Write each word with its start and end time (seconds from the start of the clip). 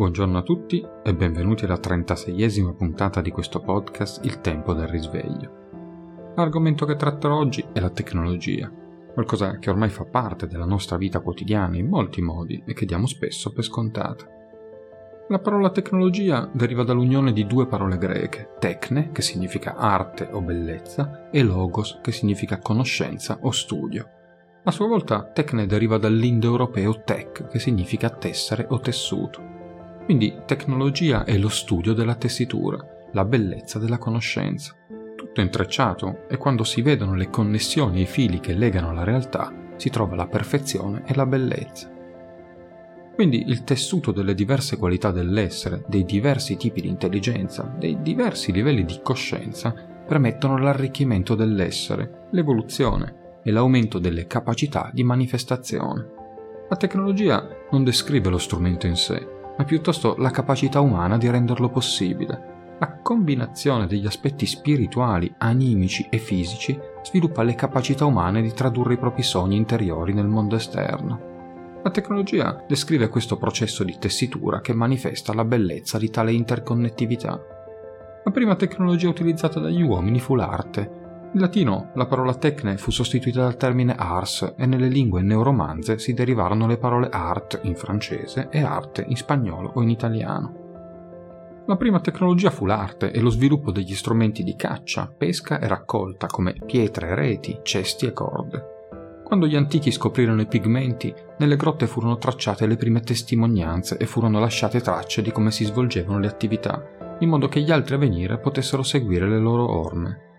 Buongiorno 0.00 0.38
a 0.38 0.42
tutti 0.42 0.82
e 1.02 1.14
benvenuti 1.14 1.66
alla 1.66 1.74
36esima 1.74 2.74
puntata 2.74 3.20
di 3.20 3.30
questo 3.30 3.60
podcast 3.60 4.24
Il 4.24 4.40
tempo 4.40 4.72
del 4.72 4.88
risveglio. 4.88 6.32
L'argomento 6.36 6.86
che 6.86 6.96
tratterò 6.96 7.36
oggi 7.36 7.62
è 7.70 7.80
la 7.80 7.90
tecnologia, 7.90 8.72
qualcosa 9.12 9.58
che 9.58 9.68
ormai 9.68 9.90
fa 9.90 10.06
parte 10.06 10.46
della 10.46 10.64
nostra 10.64 10.96
vita 10.96 11.20
quotidiana 11.20 11.76
in 11.76 11.86
molti 11.86 12.22
modi 12.22 12.62
e 12.64 12.72
che 12.72 12.86
diamo 12.86 13.06
spesso 13.06 13.52
per 13.52 13.62
scontata. 13.62 14.24
La 15.28 15.38
parola 15.38 15.68
tecnologia 15.68 16.48
deriva 16.50 16.82
dall'unione 16.82 17.34
di 17.34 17.46
due 17.46 17.66
parole 17.66 17.98
greche, 17.98 18.54
techne, 18.58 19.10
che 19.12 19.20
significa 19.20 19.76
arte 19.76 20.30
o 20.32 20.40
bellezza, 20.40 21.28
e 21.30 21.42
logos, 21.42 21.98
che 22.02 22.10
significa 22.10 22.58
conoscenza 22.58 23.40
o 23.42 23.50
studio. 23.50 24.08
A 24.64 24.70
sua 24.70 24.86
volta, 24.86 25.24
techne 25.24 25.66
deriva 25.66 25.98
dall'indoeuropeo 25.98 27.02
tech, 27.04 27.48
che 27.48 27.58
significa 27.58 28.08
tessere 28.08 28.64
o 28.70 28.80
tessuto. 28.80 29.58
Quindi 30.10 30.38
tecnologia 30.44 31.22
è 31.22 31.38
lo 31.38 31.48
studio 31.48 31.92
della 31.92 32.16
tessitura, 32.16 32.84
la 33.12 33.24
bellezza 33.24 33.78
della 33.78 33.96
conoscenza. 33.96 34.74
Tutto 35.16 35.40
è 35.40 35.44
intrecciato 35.44 36.28
e 36.28 36.36
quando 36.36 36.64
si 36.64 36.82
vedono 36.82 37.14
le 37.14 37.30
connessioni 37.30 37.98
e 37.98 38.02
i 38.02 38.06
fili 38.06 38.40
che 38.40 38.52
legano 38.52 38.92
la 38.92 39.04
realtà, 39.04 39.54
si 39.76 39.88
trova 39.88 40.16
la 40.16 40.26
perfezione 40.26 41.04
e 41.06 41.14
la 41.14 41.26
bellezza. 41.26 41.88
Quindi 43.14 43.44
il 43.46 43.62
tessuto 43.62 44.10
delle 44.10 44.34
diverse 44.34 44.76
qualità 44.76 45.12
dell'essere, 45.12 45.84
dei 45.86 46.04
diversi 46.04 46.56
tipi 46.56 46.80
di 46.80 46.88
intelligenza, 46.88 47.72
dei 47.78 48.02
diversi 48.02 48.50
livelli 48.50 48.84
di 48.84 48.98
coscienza, 49.04 49.72
permettono 50.04 50.58
l'arricchimento 50.58 51.36
dell'essere, 51.36 52.26
l'evoluzione 52.32 53.38
e 53.44 53.52
l'aumento 53.52 54.00
delle 54.00 54.26
capacità 54.26 54.90
di 54.92 55.04
manifestazione. 55.04 56.04
La 56.68 56.74
tecnologia 56.74 57.46
non 57.70 57.84
descrive 57.84 58.28
lo 58.28 58.38
strumento 58.38 58.88
in 58.88 58.96
sé, 58.96 59.38
ma 59.60 59.66
piuttosto 59.66 60.14
la 60.16 60.30
capacità 60.30 60.80
umana 60.80 61.18
di 61.18 61.28
renderlo 61.28 61.68
possibile. 61.68 62.76
La 62.78 62.96
combinazione 63.02 63.86
degli 63.86 64.06
aspetti 64.06 64.46
spirituali, 64.46 65.30
animici 65.36 66.06
e 66.08 66.16
fisici 66.16 66.78
sviluppa 67.02 67.42
le 67.42 67.54
capacità 67.54 68.06
umane 68.06 68.40
di 68.40 68.54
tradurre 68.54 68.94
i 68.94 68.98
propri 68.98 69.22
sogni 69.22 69.56
interiori 69.56 70.14
nel 70.14 70.28
mondo 70.28 70.56
esterno. 70.56 71.78
La 71.82 71.90
tecnologia 71.90 72.64
descrive 72.66 73.10
questo 73.10 73.36
processo 73.36 73.84
di 73.84 73.98
tessitura 73.98 74.62
che 74.62 74.72
manifesta 74.72 75.34
la 75.34 75.44
bellezza 75.44 75.98
di 75.98 76.08
tale 76.08 76.32
interconnettività. 76.32 77.38
La 78.24 78.30
prima 78.30 78.56
tecnologia 78.56 79.10
utilizzata 79.10 79.60
dagli 79.60 79.82
uomini 79.82 80.20
fu 80.20 80.36
l'arte, 80.36 80.99
in 81.32 81.40
latino 81.40 81.90
la 81.94 82.06
parola 82.06 82.34
tecne 82.34 82.76
fu 82.76 82.90
sostituita 82.90 83.42
dal 83.42 83.56
termine 83.56 83.94
ars 83.96 84.54
e 84.56 84.66
nelle 84.66 84.88
lingue 84.88 85.22
neuromanze 85.22 85.98
si 85.98 86.12
derivarono 86.12 86.66
le 86.66 86.76
parole 86.76 87.08
art 87.08 87.60
in 87.62 87.76
francese 87.76 88.48
e 88.50 88.62
arte 88.62 89.04
in 89.06 89.16
spagnolo 89.16 89.70
o 89.74 89.82
in 89.82 89.90
italiano. 89.90 91.62
La 91.66 91.76
prima 91.76 92.00
tecnologia 92.00 92.50
fu 92.50 92.66
l'arte 92.66 93.12
e 93.12 93.20
lo 93.20 93.30
sviluppo 93.30 93.70
degli 93.70 93.94
strumenti 93.94 94.42
di 94.42 94.56
caccia, 94.56 95.12
pesca 95.16 95.60
e 95.60 95.68
raccolta 95.68 96.26
come 96.26 96.56
pietre, 96.66 97.14
reti, 97.14 97.60
cesti 97.62 98.06
e 98.06 98.12
corde. 98.12 98.78
Quando 99.22 99.46
gli 99.46 99.54
antichi 99.54 99.92
scoprirono 99.92 100.40
i 100.40 100.48
pigmenti, 100.48 101.14
nelle 101.38 101.54
grotte 101.54 101.86
furono 101.86 102.18
tracciate 102.18 102.66
le 102.66 102.74
prime 102.74 103.02
testimonianze 103.02 103.98
e 103.98 104.06
furono 104.06 104.40
lasciate 104.40 104.80
tracce 104.80 105.22
di 105.22 105.30
come 105.30 105.52
si 105.52 105.64
svolgevano 105.64 106.18
le 106.18 106.26
attività, 106.26 106.82
in 107.20 107.28
modo 107.28 107.46
che 107.46 107.60
gli 107.60 107.70
altri 107.70 107.94
a 107.94 107.98
venire 107.98 108.40
potessero 108.40 108.82
seguire 108.82 109.28
le 109.28 109.38
loro 109.38 109.70
orme. 109.70 110.29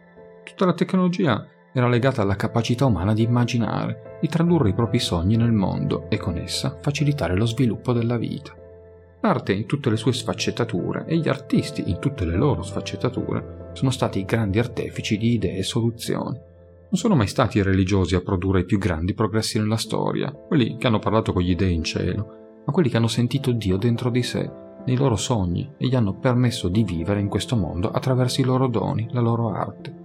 Tutta 0.52 0.66
la 0.66 0.74
tecnologia 0.74 1.48
era 1.74 1.88
legata 1.88 2.22
alla 2.22 2.36
capacità 2.36 2.86
umana 2.86 3.14
di 3.14 3.24
immaginare, 3.24 4.18
di 4.20 4.28
tradurre 4.28 4.70
i 4.70 4.74
propri 4.74 5.00
sogni 5.00 5.38
nel 5.38 5.54
mondo 5.54 6.10
e 6.10 6.18
con 6.18 6.38
essa 6.38 6.78
facilitare 6.82 7.38
lo 7.38 7.46
sviluppo 7.46 7.94
della 7.94 8.18
vita. 8.18 8.54
L'arte 9.22 9.54
in 9.54 9.66
tutte 9.66 9.90
le 9.90 9.96
sue 9.96 10.12
sfaccettature 10.12 11.06
e 11.08 11.16
gli 11.18 11.30
artisti 11.30 11.90
in 11.90 12.00
tutte 12.00 12.26
le 12.26 12.36
loro 12.36 12.64
sfaccettature 12.64 13.70
sono 13.72 13.92
stati 13.92 14.20
i 14.20 14.26
grandi 14.26 14.60
artefici 14.60 15.18
di 15.18 15.36
idee 15.36 15.58
e 15.58 15.64
soluzioni. 15.64 16.38
Non 16.38 17.00
sono 17.00 17.16
mai 17.16 17.28
stati 17.28 17.60
i 17.60 17.64
religiosi 17.64 18.16
a 18.16 18.22
produrre 18.22 18.60
i 18.60 18.66
più 18.66 18.78
grandi 18.78 19.14
progressi 19.14 19.58
nella 19.58 19.78
storia, 19.78 20.34
quelli 20.34 20.76
che 20.76 20.88
hanno 20.88 21.00
parlato 21.00 21.32
con 21.32 21.44
gli 21.44 21.56
dei 21.56 21.74
in 21.74 21.86
cielo, 21.86 22.62
ma 22.66 22.74
quelli 22.74 22.90
che 22.90 22.98
hanno 22.98 23.08
sentito 23.08 23.54
Dio 23.54 23.78
dentro 23.78 24.10
di 24.10 24.22
sé, 24.22 24.52
nei 24.86 24.98
loro 24.98 25.16
sogni, 25.16 25.72
e 25.78 25.88
gli 25.88 25.96
hanno 25.96 26.18
permesso 26.18 26.68
di 26.68 26.84
vivere 26.84 27.22
in 27.22 27.30
questo 27.30 27.56
mondo 27.56 27.90
attraverso 27.90 28.42
i 28.42 28.44
loro 28.44 28.68
doni, 28.68 29.08
la 29.12 29.22
loro 29.22 29.52
arte. 29.52 30.01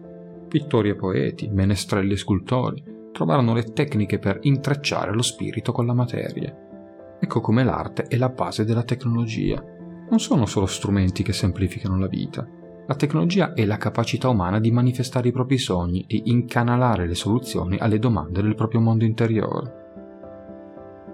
Pittori 0.49 0.91
e 0.91 0.95
poeti, 0.95 1.49
menestrelli 1.49 2.13
e 2.13 2.17
scultori 2.17 2.83
trovarono 3.13 3.55
le 3.55 3.65
tecniche 3.65 4.19
per 4.19 4.39
intrecciare 4.43 5.13
lo 5.13 5.23
spirito 5.23 5.73
con 5.73 5.87
la 5.87 5.95
materia. 5.95 6.55
Ecco 7.19 7.41
come 7.41 7.65
l'arte 7.65 8.05
è 8.05 8.17
la 8.17 8.29
base 8.29 8.65
della 8.65 8.83
tecnologia. 8.83 9.63
Non 10.09 10.21
sono 10.21 10.47
solo 10.47 10.67
strumenti 10.67 11.23
che 11.23 11.33
semplificano 11.33 11.99
la 11.99 12.07
vita. 12.07 12.47
La 12.87 12.95
tecnologia 12.95 13.55
è 13.55 13.65
la 13.65 13.79
capacità 13.79 14.29
umana 14.29 14.61
di 14.61 14.71
manifestare 14.71 15.29
i 15.29 15.33
propri 15.33 15.59
sogni, 15.59 16.05
di 16.07 16.23
incanalare 16.27 17.09
le 17.09 17.15
soluzioni 17.17 17.79
alle 17.79 17.99
domande 17.99 18.43
del 18.43 18.55
proprio 18.55 18.81
mondo 18.81 19.05
interiore. 19.05 19.85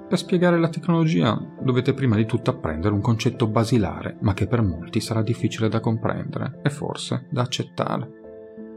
Per 0.09 0.19
spiegare 0.19 0.59
la 0.59 0.69
tecnologia 0.69 1.41
dovete 1.62 1.94
prima 1.94 2.16
di 2.16 2.26
tutto 2.26 2.50
apprendere 2.50 2.93
un 2.93 3.00
concetto 3.00 3.47
basilare, 3.47 4.19
ma 4.20 4.34
che 4.34 4.47
per 4.47 4.60
molti 4.60 5.00
sarà 5.00 5.22
difficile 5.22 5.69
da 5.70 5.81
comprendere 5.81 6.59
e 6.62 6.69
forse 6.69 7.28
da 7.31 7.41
accettare 7.41 8.20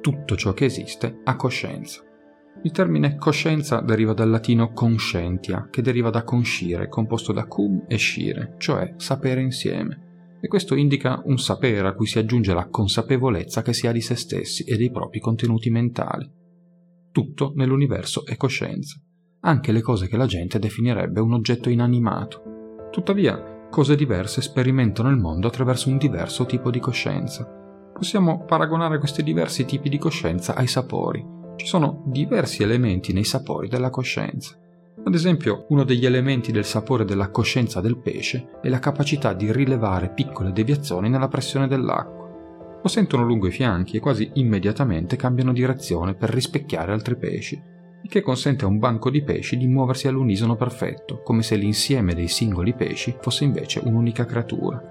tutto 0.06 0.36
ciò 0.36 0.54
che 0.54 0.66
esiste 0.66 1.22
ha 1.24 1.36
coscienza. 1.36 2.04
Il 2.62 2.70
termine 2.70 3.16
coscienza 3.16 3.82
deriva 3.82 4.14
dal 4.14 4.30
latino 4.30 4.72
conscientia, 4.72 5.68
che 5.72 5.82
deriva 5.82 6.12
da 6.12 6.24
conscire, 6.24 6.90
composto 6.90 7.34
da 7.34 7.48
cum 7.48 7.86
e 7.88 7.96
scire, 7.96 8.54
cioè 8.60 8.94
sapere 8.98 9.42
insieme. 9.42 10.38
E 10.40 10.48
questo 10.48 10.76
indica 10.76 11.20
un 11.26 11.40
sapere 11.40 11.88
a 11.88 11.94
cui 11.96 12.06
si 12.06 12.20
aggiunge 12.20 12.54
la 12.54 12.70
consapevolezza 12.70 13.64
che 13.64 13.74
si 13.74 13.88
ha 13.88 13.92
di 13.92 14.02
se 14.02 14.14
stessi 14.14 14.64
e 14.64 14.78
dei 14.78 14.92
propri 14.92 15.20
contenuti 15.20 15.72
mentali. 15.72 16.32
Tutto 17.12 17.54
nell'universo 17.56 18.28
è 18.28 18.38
coscienza, 18.38 19.02
anche 19.40 19.72
le 19.72 19.82
cose 19.82 20.08
che 20.08 20.18
la 20.18 20.28
gente 20.28 20.60
definirebbe 20.60 21.20
un 21.20 21.34
oggetto 21.34 21.72
inanimato. 21.72 22.90
Tuttavia, 22.92 23.68
cose 23.72 23.96
diverse 23.96 24.44
sperimentano 24.44 25.10
il 25.10 25.18
mondo 25.18 25.48
attraverso 25.48 25.90
un 25.90 25.98
diverso 25.98 26.46
tipo 26.46 26.70
di 26.70 26.80
coscienza 26.80 27.64
possiamo 27.98 28.44
paragonare 28.44 29.00
questi 29.00 29.24
diversi 29.24 29.64
tipi 29.64 29.88
di 29.88 29.98
coscienza 29.98 30.54
ai 30.54 30.68
sapori. 30.68 31.26
Ci 31.56 31.66
sono 31.66 32.04
diversi 32.08 32.62
elementi 32.62 33.14
nei 33.14 33.24
sapori 33.24 33.70
della 33.70 33.90
coscienza. 33.90 34.54
Ad 35.02 35.14
esempio, 35.14 35.66
uno 35.70 35.86
degli 35.86 36.06
elementi 36.06 36.52
del 36.52 36.66
sapore 36.66 37.06
della 37.06 37.30
coscienza 37.30 37.80
del 37.80 37.98
pesce 37.98 38.60
è 38.62 38.68
la 38.68 38.80
capacità 38.80 39.32
di 39.32 39.50
rilevare 39.50 40.10
piccole 40.10 40.52
deviazioni 40.52 41.08
nella 41.10 41.30
pressione 41.30 41.68
dell'acqua. 41.68 42.24
Lo 42.82 42.90
sentono 42.90 43.24
lungo 43.24 43.48
i 43.48 43.52
fianchi 43.52 43.96
e 43.96 44.02
quasi 44.02 44.30
immediatamente 44.34 45.16
cambiano 45.16 45.54
direzione 45.54 46.16
per 46.16 46.32
rispecchiare 46.32 46.92
altri 46.92 47.16
pesci, 47.16 47.62
il 48.04 48.10
che 48.10 48.22
consente 48.22 48.66
a 48.66 48.68
un 48.68 48.78
banco 48.78 49.10
di 49.10 49.24
pesci 49.24 49.56
di 49.56 49.68
muoversi 49.68 50.10
all'unisono 50.10 50.58
perfetto, 50.58 51.22
come 51.22 51.44
se 51.44 51.56
l'insieme 51.56 52.14
dei 52.14 52.28
singoli 52.28 52.74
pesci 52.74 53.16
fosse 53.22 53.46
invece 53.46 53.80
un'unica 53.82 54.26
creatura. 54.26 54.82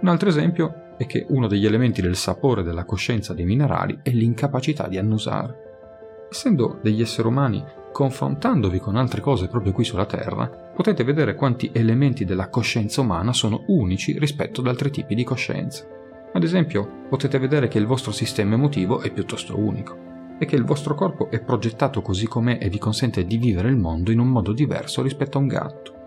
Un 0.00 0.08
altro 0.08 0.28
esempio 0.30 0.81
è 1.02 1.06
che 1.06 1.26
uno 1.28 1.48
degli 1.48 1.66
elementi 1.66 2.00
del 2.00 2.16
sapore 2.16 2.62
della 2.62 2.84
coscienza 2.84 3.34
dei 3.34 3.44
minerali 3.44 3.98
è 4.02 4.10
l'incapacità 4.10 4.86
di 4.86 4.98
annusare. 4.98 6.28
Essendo 6.30 6.78
degli 6.80 7.02
esseri 7.02 7.26
umani, 7.26 7.62
confrontandovi 7.92 8.78
con 8.78 8.96
altre 8.96 9.20
cose 9.20 9.48
proprio 9.48 9.72
qui 9.72 9.84
sulla 9.84 10.06
Terra, 10.06 10.46
potete 10.46 11.04
vedere 11.04 11.34
quanti 11.34 11.70
elementi 11.72 12.24
della 12.24 12.48
coscienza 12.48 13.00
umana 13.00 13.32
sono 13.32 13.64
unici 13.66 14.18
rispetto 14.18 14.60
ad 14.60 14.68
altri 14.68 14.90
tipi 14.90 15.14
di 15.14 15.24
coscienza. 15.24 15.84
Ad 16.32 16.42
esempio, 16.42 17.06
potete 17.08 17.38
vedere 17.38 17.68
che 17.68 17.78
il 17.78 17.86
vostro 17.86 18.12
sistema 18.12 18.54
emotivo 18.54 19.00
è 19.00 19.10
piuttosto 19.10 19.58
unico 19.58 20.10
e 20.38 20.46
che 20.46 20.56
il 20.56 20.64
vostro 20.64 20.94
corpo 20.94 21.30
è 21.30 21.40
progettato 21.40 22.00
così 22.00 22.26
com'è 22.26 22.58
e 22.60 22.68
vi 22.68 22.78
consente 22.78 23.26
di 23.26 23.36
vivere 23.36 23.68
il 23.68 23.76
mondo 23.76 24.10
in 24.10 24.20
un 24.20 24.28
modo 24.28 24.52
diverso 24.52 25.02
rispetto 25.02 25.36
a 25.36 25.40
un 25.40 25.46
gatto 25.48 26.01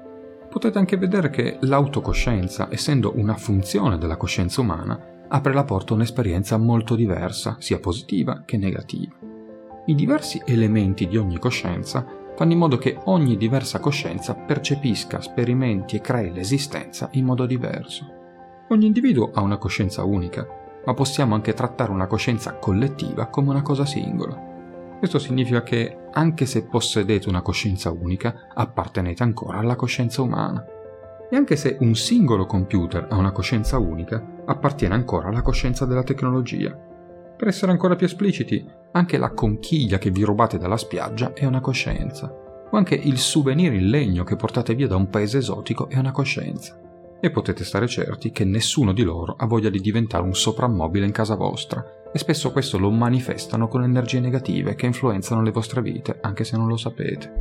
potete 0.56 0.78
anche 0.78 0.96
vedere 0.96 1.30
che 1.30 1.57
l'autocoscienza, 1.60 2.69
essendo 2.72 3.12
una 3.18 3.36
funzione 3.36 3.98
della 3.98 4.16
coscienza 4.16 4.62
umana, 4.62 4.98
apre 5.28 5.54
la 5.54 5.66
porta 5.66 5.92
a 5.92 5.96
un'esperienza 5.98 6.56
molto 6.56 6.96
diversa, 6.96 7.57
sia 7.60 7.78
positiva 7.78 8.44
che 8.46 8.56
negativa. 8.56 9.13
I 9.88 9.94
diversi 9.94 10.42
elementi 10.46 11.10
di 11.10 11.18
ogni 11.18 11.40
coscienza 11.40 12.07
fanno 12.38 12.54
in 12.54 12.57
modo 12.57 12.78
che 12.78 12.98
ogni 13.04 13.36
diversa 13.36 13.81
coscienza 13.81 14.34
percepisca, 14.34 15.19
sperimenti 15.19 15.98
e 15.98 16.02
crei 16.02 16.31
l'esistenza 16.31 17.10
in 17.12 17.25
modo 17.25 17.46
diverso. 17.46 18.06
Ogni 18.69 18.86
individuo 18.86 19.31
ha 19.34 19.42
una 19.42 19.58
coscienza 19.58 20.06
unica, 20.06 20.48
ma 20.86 20.94
possiamo 20.94 21.36
anche 21.36 21.54
trattare 21.54 21.92
una 21.92 22.08
coscienza 22.08 22.54
collettiva 22.54 23.25
come 23.25 23.50
una 23.50 23.62
cosa 23.62 23.86
singola. 23.86 24.42
Questo 25.00 25.19
significa 25.19 25.63
che, 25.63 26.05
anche 26.18 26.46
se 26.46 26.64
possedete 26.64 27.28
una 27.28 27.42
coscienza 27.42 27.92
unica, 27.92 28.48
appartenete 28.54 29.24
ancora 29.24 29.60
alla 29.60 29.76
coscienza 29.76 30.22
umana. 30.22 30.66
E 31.30 31.36
anche 31.36 31.56
se 31.56 31.78
un 31.82 31.96
singolo 31.96 32.46
computer 32.46 33.08
ha 33.10 33.18
una 33.18 33.32
coscienza 33.32 33.78
unica, 33.78 34.24
appartiene 34.46 34.94
ancora 34.94 35.28
alla 35.28 35.42
coscienza 35.42 35.86
della 35.86 36.04
tecnologia. 36.04 36.72
Per 37.38 37.48
essere 37.48 37.72
ancora 37.72 37.96
più 37.96 38.06
espliciti, 38.06 38.66
anche 38.92 39.18
la 39.18 39.32
conchiglia 39.32 39.98
che 39.98 40.10
vi 40.10 40.24
rubate 40.24 40.58
dalla 40.58 40.78
spiaggia 40.78 41.34
è 41.34 41.46
una 41.46 41.60
coscienza, 41.60 42.28
o 42.70 42.78
anche 42.78 42.96
il 42.96 43.18
souvenir 43.18 43.74
in 43.74 43.90
legno 43.90 44.24
che 44.24 44.38
portate 44.38 44.74
via 44.74 44.88
da 44.88 44.96
un 44.96 45.10
paese 45.10 45.40
esotico 45.40 45.90
è 45.90 45.98
una 45.98 46.12
coscienza. 46.12 46.80
e 47.22 47.32
potete 47.32 47.64
stare 47.64 47.88
certi 47.88 48.30
che 48.30 48.44
nessuno 48.44 48.94
di 48.94 49.02
loro 49.02 49.36
ha 49.36 49.48
voglia 49.48 49.70
di 49.70 49.80
diventare 49.80 50.24
un 50.24 50.36
soprammobile 50.36 51.06
in 51.06 51.12
casa 51.12 51.34
vostra 51.34 51.84
e 52.16 52.18
spesso 52.18 52.54
questo 52.54 52.78
lo 52.78 52.90
manifestano 52.92 53.68
con 53.68 53.84
energie 53.84 54.22
negative 54.22 54.74
che 54.76 54.86
influenzano 54.86 55.42
le 55.42 55.52
vostre 55.52 55.82
vite 55.82 56.20
anche 56.22 56.46
se 56.46 56.56
non 56.56 56.70
lo 56.70 56.78
sapete. 56.78 57.34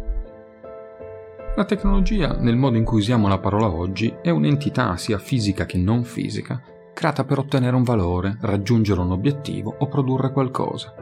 La 1.55 1.65
tecnologia, 1.65 2.37
nel 2.37 2.57
modo 2.57 2.77
in 2.77 2.83
cui 2.83 2.99
usiamo 2.99 3.29
la 3.29 3.39
parola 3.39 3.71
oggi, 3.71 4.13
è 4.21 4.31
un'entità 4.31 4.97
sia 4.97 5.19
fisica 5.19 5.65
che 5.65 5.79
non 5.79 6.03
fisica, 6.03 6.61
creata 6.93 7.23
per 7.23 7.39
ottenere 7.39 7.77
un 7.77 7.85
valore, 7.85 8.37
raggiungere 8.41 9.01
un 9.01 9.13
obiettivo 9.13 9.77
o 9.79 9.87
produrre 9.87 10.33
qualcosa. 10.33 10.93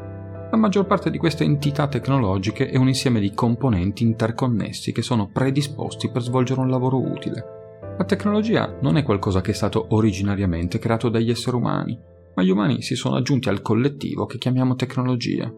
La 0.51 0.59
maggior 0.59 0.85
parte 0.85 1.11
di 1.11 1.17
queste 1.17 1.45
entità 1.45 1.89
tecnologiche 1.89 2.69
è 2.69 2.77
un 2.77 2.89
insieme 2.89 3.21
di 3.21 3.33
componenti 3.33 4.03
interconnessi 4.03 4.93
che 4.93 5.01
sono 5.01 5.31
predisposti 5.33 6.11
per 6.11 6.21
svolgere 6.21 6.61
un 6.61 6.69
lavoro 6.69 7.01
utile. 7.01 7.45
La 7.97 8.05
tecnologia 8.05 8.77
non 8.83 8.99
è 8.99 9.03
qualcosa 9.03 9.41
che 9.41 9.53
è 9.53 9.55
stato 9.55 9.87
originariamente 9.93 10.79
creato 10.79 11.09
dagli 11.09 11.31
esseri 11.31 11.57
umani, 11.57 12.11
ma 12.35 12.43
gli 12.43 12.51
umani 12.51 12.83
si 12.83 12.95
sono 12.95 13.17
aggiunti 13.17 13.49
al 13.49 13.63
collettivo 13.63 14.27
che 14.27 14.39
chiamiamo 14.39 14.75
tecnologia. 14.75 15.53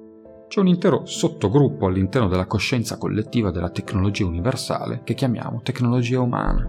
C'è 0.49 0.61
un 0.61 0.69
intero 0.69 1.07
sottogruppo 1.07 1.87
all'interno 1.87 2.29
della 2.29 2.47
coscienza 2.47 2.99
collettiva 2.99 3.51
della 3.51 3.71
tecnologia 3.71 4.27
universale 4.27 5.03
che 5.05 5.15
chiamiamo 5.15 5.63
tecnologia 5.63 6.21
umana. 6.21 6.69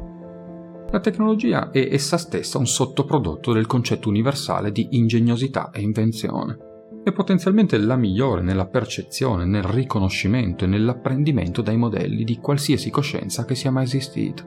La 0.92 1.00
tecnologia 1.00 1.72
è 1.72 1.90
essa 1.92 2.18
stessa 2.18 2.58
un 2.58 2.68
sottoprodotto 2.68 3.52
del 3.52 3.66
concetto 3.66 4.08
universale 4.08 4.72
di 4.72 4.88
ingegnosità 4.92 5.72
e 5.72 5.82
invenzione. 5.82 6.58
È 7.04 7.12
potenzialmente 7.12 7.78
la 7.78 7.96
migliore 7.96 8.42
nella 8.42 8.66
percezione, 8.66 9.46
nel 9.46 9.64
riconoscimento 9.64 10.64
e 10.64 10.68
nell'apprendimento 10.68 11.62
dai 11.62 11.78
modelli 11.78 12.24
di 12.24 12.38
qualsiasi 12.38 12.90
coscienza 12.90 13.46
che 13.46 13.56
sia 13.56 13.72
mai 13.72 13.84
esistita. 13.84 14.44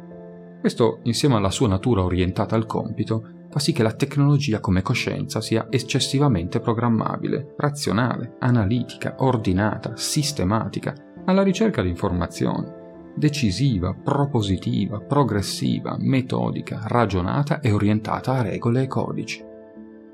Questo, 0.61 1.01
insieme 1.05 1.37
alla 1.37 1.51
sua 1.51 1.69
natura 1.69 2.03
orientata 2.03 2.57
al 2.57 2.67
compito, 2.67 3.38
fa 3.51 3.59
sì 3.59 3.73
che 3.73 3.83
la 3.83 3.93
tecnologia 3.93 4.61
come 4.61 4.83
coscienza 4.83 5.41
sia 5.41 5.67
eccessivamente 5.71 6.61
programmabile, 6.61 7.55
razionale, 7.57 8.37
analitica, 8.39 9.17
ordinata, 9.19 9.97
sistematica, 9.97 10.95
alla 11.25 11.43
ricerca 11.43 11.83
di 11.83 11.89
informazioni, 11.89 12.71
decisiva, 13.15 13.95
propositiva, 13.95 15.01
progressiva, 15.01 15.97
metodica, 15.99 16.83
ragionata 16.87 17.61
e 17.61 17.73
orientata 17.73 18.35
a 18.35 18.43
regole 18.43 18.83
e 18.83 18.87
codici. 18.87 19.45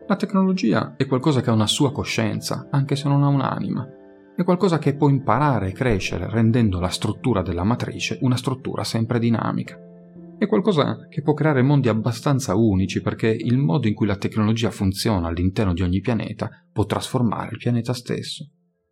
La 0.06 0.16
tecnologia 0.16 0.94
è 0.96 1.06
qualcosa 1.06 1.40
che 1.40 1.50
ha 1.50 1.54
una 1.54 1.66
sua 1.66 1.92
coscienza, 1.92 2.68
anche 2.70 2.96
se 2.96 3.08
non 3.08 3.22
ha 3.22 3.28
un'anima. 3.28 3.88
È 4.36 4.42
qualcosa 4.42 4.78
che 4.78 4.96
può 4.96 5.08
imparare 5.08 5.68
e 5.68 5.72
crescere 5.72 6.28
rendendo 6.28 6.80
la 6.80 6.88
struttura 6.88 7.40
della 7.40 7.64
matrice 7.64 8.18
una 8.22 8.36
struttura 8.36 8.84
sempre 8.84 9.18
dinamica. 9.18 9.78
È 10.44 10.46
qualcosa 10.46 11.06
che 11.08 11.22
può 11.22 11.32
creare 11.32 11.62
mondi 11.62 11.88
abbastanza 11.88 12.54
unici 12.54 13.00
perché 13.00 13.28
il 13.28 13.56
modo 13.56 13.88
in 13.88 13.94
cui 13.94 14.06
la 14.06 14.16
tecnologia 14.16 14.70
funziona 14.70 15.28
all'interno 15.28 15.72
di 15.72 15.80
ogni 15.80 16.00
pianeta 16.00 16.50
può 16.70 16.84
trasformare 16.84 17.52
il 17.52 17.56
pianeta 17.56 17.94
stesso. 17.94 18.50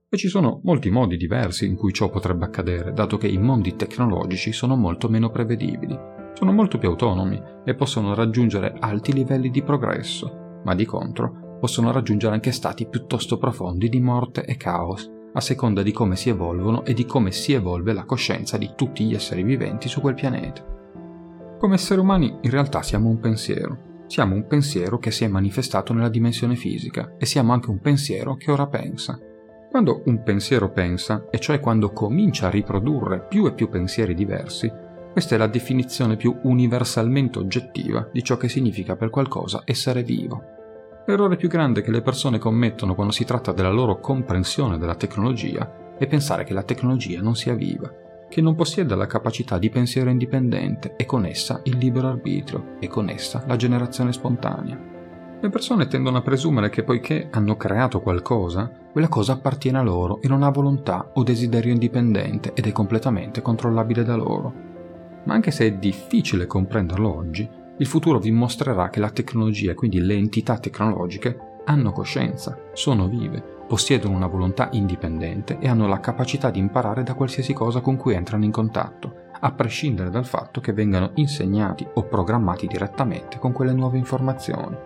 E 0.09 0.17
ci 0.17 0.29
sono 0.29 0.63
molti 0.65 0.89
modi 0.89 1.19
diversi 1.19 1.67
in 1.67 1.77
cui 1.77 1.93
ciò 1.93 2.09
potrebbe 2.09 2.47
accadere, 2.47 2.95
dato 2.95 3.19
che 3.19 3.29
i 3.29 3.37
mondi 3.37 3.77
tecnologici 3.77 4.51
sono 4.51 4.77
molto 4.77 5.11
meno 5.11 5.29
prevedibili, 5.29 5.95
sono 6.33 6.53
molto 6.53 6.79
più 6.79 6.89
autonomi 6.89 7.39
e 7.67 7.75
possono 7.75 8.15
raggiungere 8.15 8.75
alti 8.79 9.13
livelli 9.13 9.51
di 9.51 9.63
progresso, 9.63 10.61
ma 10.65 10.75
di 10.75 10.87
contro 10.87 11.59
possono 11.61 11.93
raggiungere 11.93 12.33
anche 12.33 12.53
stati 12.53 12.89
piuttosto 12.89 13.37
profondi 13.37 13.91
di 13.91 14.01
morte 14.01 14.47
e 14.47 14.57
caos, 14.57 15.07
a 15.35 15.41
seconda 15.43 15.83
di 15.83 15.93
come 15.93 16.17
si 16.17 16.31
evolvono 16.31 16.83
e 16.83 16.95
di 16.95 17.05
come 17.05 17.31
si 17.31 17.53
evolve 17.53 17.93
la 17.93 18.07
coscienza 18.07 18.57
di 18.57 18.71
tutti 18.75 19.05
gli 19.05 19.13
esseri 19.13 19.43
viventi 19.43 19.87
su 19.89 20.01
quel 20.01 20.15
pianeta. 20.15 20.72
Come 21.63 21.77
esseri 21.77 22.01
umani 22.01 22.39
in 22.41 22.51
realtà 22.51 22.83
siamo 22.83 23.09
un 23.09 23.21
pensiero. 23.21 24.05
Siamo 24.09 24.35
un 24.35 24.49
pensiero 24.49 24.99
che 24.99 25.13
si 25.13 25.23
è 25.23 25.29
manifestato 25.29 25.93
nella 25.93 26.09
dimensione 26.09 26.57
fisica 26.57 27.15
e 27.17 27.25
siamo 27.25 27.53
anche 27.53 27.71
un 27.71 27.79
pensiero 27.79 28.35
che 28.35 28.51
ora 28.51 28.67
pensa. 28.67 29.17
Quando 29.71 30.03
un 30.07 30.25
pensiero 30.25 30.73
pensa, 30.73 31.29
e 31.31 31.39
cioè 31.39 31.61
quando 31.61 31.93
comincia 31.93 32.49
a 32.49 32.51
riprodurre 32.51 33.27
più 33.29 33.47
e 33.47 33.53
più 33.53 33.69
pensieri 33.69 34.13
diversi, 34.13 34.69
questa 35.13 35.37
è 35.37 35.39
la 35.39 35.47
definizione 35.47 36.17
più 36.17 36.37
universalmente 36.43 37.39
oggettiva 37.39 38.09
di 38.11 38.25
ciò 38.25 38.37
che 38.37 38.49
significa 38.49 38.97
per 38.97 39.11
qualcosa 39.11 39.63
essere 39.65 40.03
vivo. 40.03 40.43
L'errore 41.07 41.37
più 41.37 41.49
grande 41.49 41.83
che 41.83 41.93
le 41.93 42.03
persone 42.03 42.39
commettono 42.39 42.97
quando 42.97 43.13
si 43.13 43.25
tratta 43.25 43.53
della 43.53 43.71
loro 43.71 44.01
comprensione 44.01 44.79
della 44.79 44.97
tecnologia 44.97 45.95
è 45.97 46.09
pensare 46.09 46.43
che 46.43 46.55
la 46.55 46.65
tecnologia 46.65 47.21
non 47.21 47.37
sia 47.37 47.55
viva 47.55 48.03
che 48.33 48.41
non 48.41 48.55
possiede 48.55 48.95
la 48.95 49.07
capacità 49.07 49.59
di 49.59 49.69
pensiero 49.69 50.09
indipendente 50.09 50.97
e 50.97 51.05
con 51.05 51.27
essa 51.27 51.61
il 51.65 51.77
libero 51.77 52.09
arbitrio 52.09 52.77
e 52.81 52.89
con 52.89 53.11
essa 53.11 53.45
la 53.47 53.57
generazione 53.57 54.11
spontanea. 54.11 54.81
Le 55.39 55.51
persone 55.51 55.87
tendono 55.87 56.17
a 56.17 56.23
presumere 56.23 56.71
che 56.71 56.83
poiché 56.83 57.29
hanno 57.31 57.59
creato 57.59 58.01
qualcosa, 58.01 58.73
quella 58.91 59.09
cosa 59.09 59.35
appartiene 59.35 59.77
a 59.77 59.83
loro 59.83 60.19
e 60.23 60.29
non 60.29 60.45
ha 60.45 60.49
volontà 60.49 61.11
o 61.13 61.23
desiderio 61.23 61.73
indipendente 61.75 62.53
ed 62.55 62.67
è 62.67 62.73
completamente 62.73 63.43
controllabile 63.43 64.03
da 64.03 64.17
loro. 64.17 64.55
Ma 65.25 65.35
anche 65.35 65.51
se 65.51 65.67
è 65.67 65.73
difficile 65.75 66.47
comprenderlo 66.47 67.15
oggi, 67.15 67.47
il 67.77 67.87
futuro 67.87 68.19
vi 68.19 68.31
mostrerà 68.31 68.89
che 68.89 69.01
la 69.01 69.11
tecnologia 69.11 69.75
quindi 69.75 70.01
le 70.01 70.15
entità 70.15 70.57
tecnologiche 70.57 71.37
hanno 71.67 71.93
coscienza, 71.93 72.59
sono 72.73 73.09
vive 73.09 73.61
possiedono 73.73 74.15
una 74.15 74.27
volontà 74.27 74.69
indipendente 74.73 75.57
e 75.59 75.67
hanno 75.67 75.87
la 75.87 75.99
capacità 75.99 76.51
di 76.51 76.59
imparare 76.59 77.03
da 77.05 77.15
qualsiasi 77.15 77.55
cosa 77.55 77.81
con 77.81 77.97
cui 77.97 78.13
entrano 78.13 78.45
in 78.45 78.51
contatto, 78.51 79.31
a 79.41 79.51
prescindere 79.53 80.11
dal 80.11 80.27
fatto 80.27 80.61
che 80.61 80.75
vengano 80.75 81.13
insegnati 81.15 81.89
o 81.95 82.03
programmati 82.03 82.67
direttamente 82.67 83.39
con 83.39 83.53
quelle 83.53 83.73
nuove 83.73 83.97
informazioni. 83.97 84.77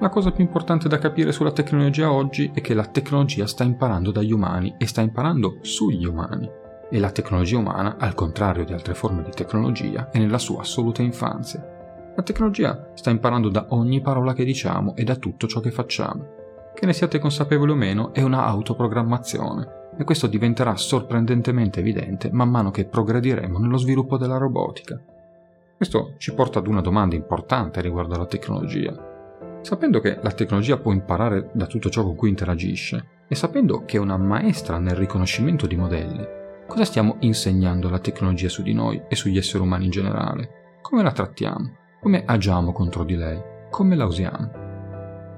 La 0.00 0.08
cosa 0.08 0.32
più 0.32 0.42
importante 0.42 0.88
da 0.88 0.98
capire 0.98 1.30
sulla 1.30 1.52
tecnologia 1.52 2.10
oggi 2.10 2.50
è 2.52 2.60
che 2.60 2.74
la 2.74 2.86
tecnologia 2.86 3.46
sta 3.46 3.62
imparando 3.62 4.10
dagli 4.10 4.32
umani 4.32 4.74
e 4.78 4.88
sta 4.88 5.00
imparando 5.00 5.58
sugli 5.60 6.04
umani. 6.04 6.50
E 6.90 6.98
la 6.98 7.12
tecnologia 7.12 7.58
umana, 7.58 7.98
al 8.00 8.14
contrario 8.14 8.64
di 8.64 8.72
altre 8.72 8.94
forme 8.94 9.22
di 9.22 9.30
tecnologia, 9.30 10.10
è 10.10 10.18
nella 10.18 10.38
sua 10.38 10.62
assoluta 10.62 11.02
infanzia. 11.02 11.64
La 12.16 12.22
tecnologia 12.24 12.90
sta 12.94 13.10
imparando 13.10 13.48
da 13.48 13.66
ogni 13.68 14.00
parola 14.00 14.32
che 14.32 14.44
diciamo 14.44 14.96
e 14.96 15.04
da 15.04 15.14
tutto 15.14 15.46
ciò 15.46 15.60
che 15.60 15.70
facciamo 15.70 16.37
che 16.78 16.86
ne 16.86 16.92
siate 16.92 17.18
consapevoli 17.18 17.72
o 17.72 17.74
meno, 17.74 18.14
è 18.14 18.22
una 18.22 18.44
autoprogrammazione 18.44 19.90
e 19.98 20.04
questo 20.04 20.28
diventerà 20.28 20.76
sorprendentemente 20.76 21.80
evidente 21.80 22.30
man 22.30 22.50
mano 22.50 22.70
che 22.70 22.84
progrediremo 22.84 23.58
nello 23.58 23.78
sviluppo 23.78 24.16
della 24.16 24.36
robotica. 24.36 24.96
Questo 25.76 26.14
ci 26.18 26.32
porta 26.34 26.60
ad 26.60 26.68
una 26.68 26.80
domanda 26.80 27.16
importante 27.16 27.80
riguardo 27.80 28.14
alla 28.14 28.26
tecnologia. 28.26 28.94
Sapendo 29.60 29.98
che 29.98 30.20
la 30.22 30.30
tecnologia 30.30 30.78
può 30.78 30.92
imparare 30.92 31.50
da 31.52 31.66
tutto 31.66 31.90
ciò 31.90 32.04
con 32.04 32.14
cui 32.14 32.28
interagisce 32.28 33.24
e 33.26 33.34
sapendo 33.34 33.84
che 33.84 33.96
è 33.96 34.00
una 34.00 34.16
maestra 34.16 34.78
nel 34.78 34.94
riconoscimento 34.94 35.66
di 35.66 35.74
modelli, 35.74 36.24
cosa 36.68 36.84
stiamo 36.84 37.16
insegnando 37.20 37.88
alla 37.88 37.98
tecnologia 37.98 38.48
su 38.48 38.62
di 38.62 38.72
noi 38.72 39.02
e 39.08 39.16
sugli 39.16 39.36
esseri 39.36 39.64
umani 39.64 39.86
in 39.86 39.90
generale? 39.90 40.78
Come 40.80 41.02
la 41.02 41.10
trattiamo? 41.10 41.72
Come 42.00 42.22
agiamo 42.24 42.70
contro 42.70 43.02
di 43.02 43.16
lei? 43.16 43.42
Come 43.68 43.96
la 43.96 44.04
usiamo? 44.04 44.67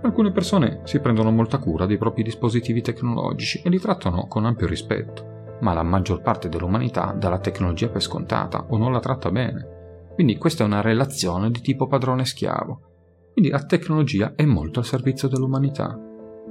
Alcune 0.02 0.32
persone 0.32 0.80
si 0.84 0.98
prendono 0.98 1.30
molta 1.30 1.58
cura 1.58 1.84
dei 1.84 1.98
propri 1.98 2.22
dispositivi 2.22 2.80
tecnologici 2.80 3.60
e 3.62 3.68
li 3.68 3.78
trattano 3.78 4.26
con 4.26 4.46
ampio 4.46 4.66
rispetto, 4.66 5.58
ma 5.60 5.74
la 5.74 5.82
maggior 5.82 6.22
parte 6.22 6.48
dell'umanità 6.48 7.12
dà 7.12 7.28
la 7.28 7.38
tecnologia 7.38 7.88
per 7.88 8.00
scontata 8.00 8.64
o 8.68 8.78
non 8.78 8.92
la 8.92 9.00
tratta 9.00 9.30
bene. 9.30 10.12
Quindi 10.14 10.38
questa 10.38 10.64
è 10.64 10.66
una 10.66 10.80
relazione 10.80 11.50
di 11.50 11.60
tipo 11.60 11.86
padrone-schiavo. 11.86 12.80
Quindi 13.34 13.50
la 13.50 13.64
tecnologia 13.64 14.32
è 14.34 14.44
molto 14.46 14.78
al 14.78 14.86
servizio 14.86 15.28
dell'umanità. 15.28 15.98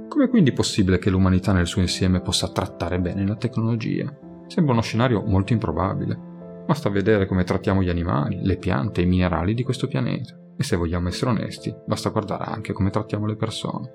Come 0.08 0.24
è 0.24 0.28
quindi 0.28 0.52
possibile 0.52 0.98
che 0.98 1.10
l'umanità 1.10 1.52
nel 1.52 1.66
suo 1.66 1.80
insieme 1.80 2.20
possa 2.20 2.50
trattare 2.50 3.00
bene 3.00 3.26
la 3.26 3.36
tecnologia? 3.36 4.16
Sembra 4.46 4.72
uno 4.72 4.82
scenario 4.82 5.22
molto 5.22 5.52
improbabile. 5.52 6.18
Basta 6.66 6.88
vedere 6.88 7.26
come 7.26 7.44
trattiamo 7.44 7.82
gli 7.82 7.88
animali, 7.88 8.40
le 8.42 8.56
piante 8.56 9.00
e 9.00 9.04
i 9.04 9.08
minerali 9.08 9.54
di 9.54 9.64
questo 9.64 9.88
pianeta. 9.88 10.39
E 10.60 10.62
se 10.62 10.76
vogliamo 10.76 11.08
essere 11.08 11.30
onesti, 11.30 11.74
basta 11.86 12.10
guardare 12.10 12.44
anche 12.44 12.74
come 12.74 12.90
trattiamo 12.90 13.24
le 13.24 13.34
persone. 13.34 13.94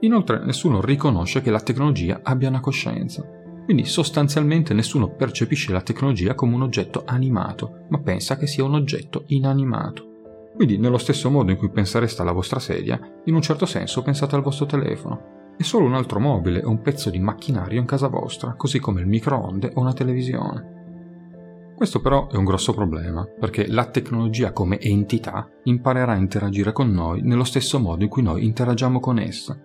Inoltre 0.00 0.44
nessuno 0.44 0.80
riconosce 0.80 1.42
che 1.42 1.52
la 1.52 1.60
tecnologia 1.60 2.22
abbia 2.24 2.48
una 2.48 2.58
coscienza, 2.58 3.24
quindi 3.64 3.84
sostanzialmente 3.84 4.74
nessuno 4.74 5.14
percepisce 5.14 5.70
la 5.70 5.80
tecnologia 5.80 6.34
come 6.34 6.56
un 6.56 6.62
oggetto 6.62 7.04
animato, 7.06 7.84
ma 7.90 8.00
pensa 8.00 8.36
che 8.36 8.48
sia 8.48 8.64
un 8.64 8.74
oggetto 8.74 9.22
inanimato. 9.28 10.50
Quindi 10.56 10.76
nello 10.76 10.98
stesso 10.98 11.30
modo 11.30 11.52
in 11.52 11.56
cui 11.56 11.70
pensereste 11.70 12.20
alla 12.20 12.32
vostra 12.32 12.58
sedia, 12.58 12.98
in 13.26 13.34
un 13.36 13.40
certo 13.40 13.64
senso 13.64 14.02
pensate 14.02 14.34
al 14.34 14.42
vostro 14.42 14.66
telefono. 14.66 15.54
È 15.56 15.62
solo 15.62 15.86
un 15.86 15.94
altro 15.94 16.18
mobile 16.18 16.64
o 16.64 16.70
un 16.70 16.82
pezzo 16.82 17.10
di 17.10 17.20
macchinario 17.20 17.78
in 17.78 17.86
casa 17.86 18.08
vostra, 18.08 18.54
così 18.54 18.80
come 18.80 19.00
il 19.00 19.06
microonde 19.06 19.70
o 19.74 19.80
una 19.80 19.92
televisione. 19.92 20.71
Questo 21.74 22.00
però 22.00 22.28
è 22.28 22.36
un 22.36 22.44
grosso 22.44 22.72
problema, 22.72 23.24
perché 23.24 23.66
la 23.66 23.86
tecnologia 23.86 24.52
come 24.52 24.78
entità 24.80 25.48
imparerà 25.64 26.12
a 26.12 26.16
interagire 26.16 26.72
con 26.72 26.90
noi 26.90 27.22
nello 27.22 27.44
stesso 27.44 27.78
modo 27.78 28.04
in 28.04 28.08
cui 28.10 28.22
noi 28.22 28.44
interagiamo 28.44 29.00
con 29.00 29.18
essa. 29.18 29.58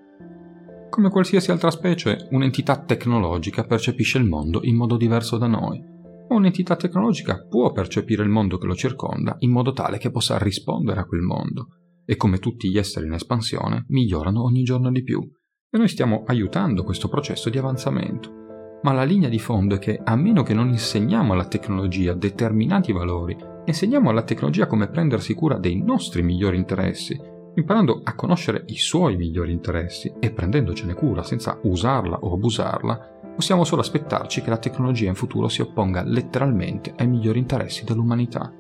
Come 0.89 1.09
qualsiasi 1.09 1.51
altra 1.51 1.69
specie, 1.69 2.27
un'entità 2.31 2.77
tecnologica 2.77 3.65
percepisce 3.65 4.17
il 4.17 4.23
mondo 4.23 4.61
in 4.63 4.75
modo 4.75 4.97
diverso 4.97 5.37
da 5.37 5.47
noi. 5.47 5.83
un'entità 6.29 6.75
tecnologica 6.75 7.45
può 7.47 7.71
percepire 7.71 8.23
il 8.23 8.29
mondo 8.29 8.57
che 8.57 8.67
lo 8.67 8.75
circonda 8.75 9.35
in 9.39 9.51
modo 9.51 9.71
tale 9.71 9.97
che 9.97 10.11
possa 10.11 10.37
rispondere 10.37 10.99
a 10.99 11.05
quel 11.05 11.21
mondo 11.21 11.67
e 12.05 12.15
come 12.17 12.39
tutti 12.39 12.69
gli 12.69 12.77
esseri 12.77 13.05
in 13.05 13.13
espansione 13.13 13.85
migliorano 13.87 14.43
ogni 14.43 14.63
giorno 14.63 14.91
di 14.91 15.03
più 15.03 15.21
e 15.21 15.77
noi 15.77 15.87
stiamo 15.87 16.23
aiutando 16.25 16.83
questo 16.83 17.07
processo 17.07 17.49
di 17.49 17.57
avanzamento. 17.57 18.36
Ma 18.81 18.91
la 18.93 19.03
linea 19.03 19.29
di 19.29 19.39
fondo 19.39 19.75
è 19.75 19.79
che 19.79 19.99
a 20.03 20.15
meno 20.15 20.43
che 20.43 20.53
non 20.53 20.69
insegniamo 20.69 21.33
alla 21.33 21.47
tecnologia 21.47 22.13
determinati 22.13 22.91
valori, 22.91 23.35
insegniamo 23.65 24.09
alla 24.09 24.23
tecnologia 24.23 24.67
come 24.67 24.87
prendersi 24.87 25.33
cura 25.33 25.57
dei 25.57 25.81
nostri 25.81 26.21
migliori 26.21 26.57
interessi, 26.57 27.19
imparando 27.55 28.01
a 28.03 28.13
conoscere 28.13 28.63
i 28.67 28.77
suoi 28.77 29.17
migliori 29.17 29.51
interessi 29.51 30.13
e 30.19 30.31
prendendocene 30.31 30.93
cura 30.93 31.23
senza 31.23 31.59
usarla 31.63 32.19
o 32.19 32.33
abusarla, 32.33 33.15
possiamo 33.35 33.63
solo 33.63 33.81
aspettarci 33.81 34.41
che 34.41 34.49
la 34.49 34.57
tecnologia 34.57 35.07
in 35.07 35.15
futuro 35.15 35.47
si 35.47 35.61
opponga 35.61 36.03
letteralmente 36.03 36.93
ai 36.97 37.07
migliori 37.07 37.39
interessi 37.39 37.83
dell'umanità. 37.83 38.51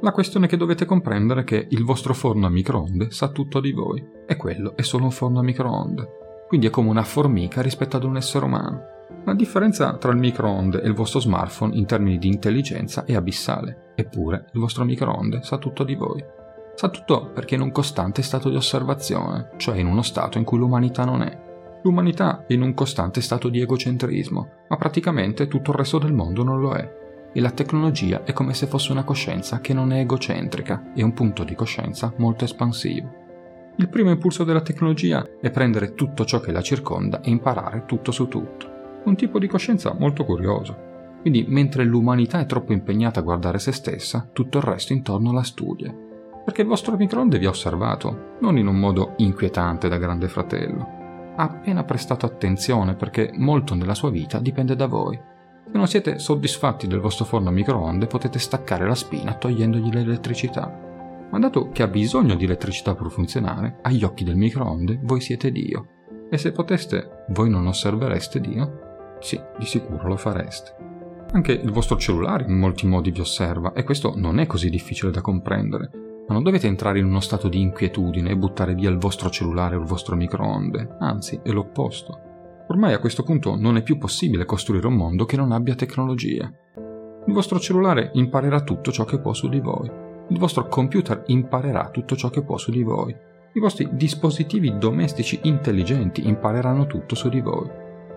La 0.00 0.12
questione 0.12 0.46
che 0.46 0.56
dovete 0.56 0.84
comprendere 0.84 1.42
è 1.42 1.44
che 1.44 1.66
il 1.70 1.84
vostro 1.84 2.12
forno 2.12 2.46
a 2.46 2.50
microonde 2.50 3.10
sa 3.10 3.28
tutto 3.28 3.60
di 3.60 3.72
voi 3.72 4.04
e 4.26 4.36
quello 4.36 4.76
è 4.76 4.82
solo 4.82 5.04
un 5.04 5.10
forno 5.10 5.38
a 5.38 5.42
microonde, 5.42 6.08
quindi 6.48 6.66
è 6.66 6.70
come 6.70 6.90
una 6.90 7.04
formica 7.04 7.62
rispetto 7.62 7.96
ad 7.96 8.04
un 8.04 8.16
essere 8.16 8.44
umano. 8.44 8.80
La 9.24 9.34
differenza 9.34 9.96
tra 9.98 10.10
il 10.10 10.18
microonde 10.18 10.82
e 10.82 10.88
il 10.88 10.94
vostro 10.94 11.20
smartphone 11.20 11.76
in 11.76 11.86
termini 11.86 12.18
di 12.18 12.26
intelligenza 12.26 13.04
è 13.04 13.14
abissale, 13.14 13.92
eppure 13.94 14.46
il 14.52 14.60
vostro 14.60 14.82
microonde 14.82 15.42
sa 15.44 15.58
tutto 15.58 15.84
di 15.84 15.94
voi. 15.94 16.24
Sa 16.74 16.88
tutto 16.88 17.30
perché 17.32 17.54
è 17.54 17.58
in 17.58 17.62
un 17.62 17.70
costante 17.70 18.20
stato 18.22 18.48
di 18.48 18.56
osservazione, 18.56 19.50
cioè 19.58 19.78
in 19.78 19.86
uno 19.86 20.02
stato 20.02 20.38
in 20.38 20.44
cui 20.44 20.58
l'umanità 20.58 21.04
non 21.04 21.22
è. 21.22 21.40
L'umanità 21.84 22.46
è 22.48 22.52
in 22.52 22.62
un 22.62 22.74
costante 22.74 23.20
stato 23.20 23.48
di 23.48 23.60
egocentrismo, 23.60 24.48
ma 24.68 24.76
praticamente 24.76 25.46
tutto 25.46 25.70
il 25.70 25.76
resto 25.76 25.98
del 25.98 26.12
mondo 26.12 26.42
non 26.42 26.60
lo 26.60 26.72
è. 26.72 27.00
E 27.32 27.40
la 27.40 27.50
tecnologia 27.52 28.24
è 28.24 28.32
come 28.32 28.54
se 28.54 28.66
fosse 28.66 28.90
una 28.90 29.04
coscienza 29.04 29.60
che 29.60 29.72
non 29.72 29.92
è 29.92 30.00
egocentrica, 30.00 30.90
è 30.94 31.02
un 31.02 31.12
punto 31.12 31.44
di 31.44 31.54
coscienza 31.54 32.12
molto 32.16 32.44
espansivo. 32.44 33.20
Il 33.76 33.88
primo 33.88 34.10
impulso 34.10 34.42
della 34.42 34.62
tecnologia 34.62 35.24
è 35.40 35.50
prendere 35.50 35.94
tutto 35.94 36.24
ciò 36.24 36.40
che 36.40 36.50
la 36.50 36.60
circonda 36.60 37.20
e 37.20 37.30
imparare 37.30 37.84
tutto 37.86 38.10
su 38.10 38.26
tutto. 38.26 38.71
Un 39.04 39.16
tipo 39.16 39.38
di 39.38 39.46
coscienza 39.46 39.94
molto 39.98 40.24
curioso. 40.24 40.90
Quindi 41.20 41.44
mentre 41.48 41.84
l'umanità 41.84 42.40
è 42.40 42.46
troppo 42.46 42.72
impegnata 42.72 43.20
a 43.20 43.22
guardare 43.22 43.58
se 43.58 43.72
stessa, 43.72 44.28
tutto 44.32 44.58
il 44.58 44.64
resto 44.64 44.92
intorno 44.92 45.32
la 45.32 45.42
studia 45.42 45.94
perché 46.44 46.62
il 46.62 46.68
vostro 46.68 46.96
microonde 46.96 47.38
vi 47.38 47.46
ha 47.46 47.50
osservato, 47.50 48.36
non 48.40 48.58
in 48.58 48.66
un 48.66 48.78
modo 48.78 49.14
inquietante 49.18 49.88
da 49.88 49.98
grande 49.98 50.28
fratello. 50.28 51.00
Ha 51.36 51.44
appena 51.44 51.84
prestato 51.84 52.26
attenzione 52.26 52.94
perché 52.94 53.30
molto 53.34 53.74
nella 53.74 53.94
sua 53.94 54.10
vita 54.10 54.38
dipende 54.38 54.74
da 54.74 54.86
voi. 54.86 55.18
Se 55.64 55.78
non 55.78 55.86
siete 55.86 56.18
soddisfatti 56.18 56.86
del 56.86 57.00
vostro 57.00 57.24
forno 57.24 57.48
a 57.48 57.52
microonde 57.52 58.06
potete 58.06 58.38
staccare 58.38 58.86
la 58.86 58.94
spina 58.94 59.34
togliendogli 59.34 59.92
l'elettricità. 59.92 60.90
Ma 61.30 61.38
dato 61.38 61.70
che 61.70 61.82
ha 61.82 61.88
bisogno 61.88 62.34
di 62.34 62.44
elettricità 62.44 62.94
per 62.94 63.10
funzionare, 63.10 63.78
agli 63.82 64.04
occhi 64.04 64.24
del 64.24 64.36
microonde 64.36 64.98
voi 65.02 65.20
siete 65.20 65.50
Dio. 65.50 65.86
E 66.28 66.36
se 66.36 66.52
poteste, 66.52 67.24
voi 67.28 67.48
non 67.48 67.66
osservereste 67.66 68.40
Dio? 68.40 68.91
Sì, 69.22 69.40
di 69.58 69.64
sicuro 69.64 70.06
lo 70.06 70.16
fareste. 70.16 70.74
Anche 71.32 71.52
il 71.52 71.70
vostro 71.70 71.96
cellulare 71.96 72.44
in 72.46 72.58
molti 72.58 72.86
modi 72.86 73.10
vi 73.10 73.20
osserva 73.20 73.72
e 73.72 73.84
questo 73.84 74.12
non 74.16 74.38
è 74.38 74.46
così 74.46 74.68
difficile 74.68 75.10
da 75.10 75.22
comprendere 75.22 76.02
ma 76.26 76.34
non 76.34 76.42
dovete 76.42 76.66
entrare 76.66 76.98
in 76.98 77.06
uno 77.06 77.20
stato 77.20 77.48
di 77.48 77.60
inquietudine 77.60 78.30
e 78.30 78.36
buttare 78.36 78.74
via 78.74 78.90
il 78.90 78.98
vostro 78.98 79.28
cellulare 79.28 79.76
o 79.76 79.80
il 79.80 79.86
vostro 79.86 80.16
microonde, 80.16 80.96
anzi 81.00 81.40
è 81.42 81.50
l'opposto. 81.50 82.20
Ormai 82.68 82.94
a 82.94 83.00
questo 83.00 83.22
punto 83.22 83.56
non 83.56 83.76
è 83.76 83.82
più 83.82 83.98
possibile 83.98 84.44
costruire 84.44 84.86
un 84.86 84.94
mondo 84.94 85.24
che 85.24 85.36
non 85.36 85.52
abbia 85.52 85.74
tecnologia. 85.74 86.50
Il 87.26 87.32
vostro 87.34 87.58
cellulare 87.58 88.10
imparerà 88.14 88.62
tutto 88.62 88.90
ciò 88.92 89.04
che 89.04 89.20
può 89.20 89.32
su 89.32 89.48
di 89.48 89.60
voi. 89.60 89.90
Il 90.28 90.38
vostro 90.38 90.66
computer 90.68 91.24
imparerà 91.26 91.90
tutto 91.90 92.16
ciò 92.16 92.30
che 92.30 92.42
può 92.42 92.56
su 92.56 92.70
di 92.70 92.82
voi. 92.82 93.14
I 93.54 93.60
vostri 93.60 93.88
dispositivi 93.92 94.78
domestici 94.78 95.38
intelligenti 95.42 96.26
impareranno 96.26 96.86
tutto 96.86 97.14
su 97.14 97.28
di 97.28 97.40
voi. 97.40 97.68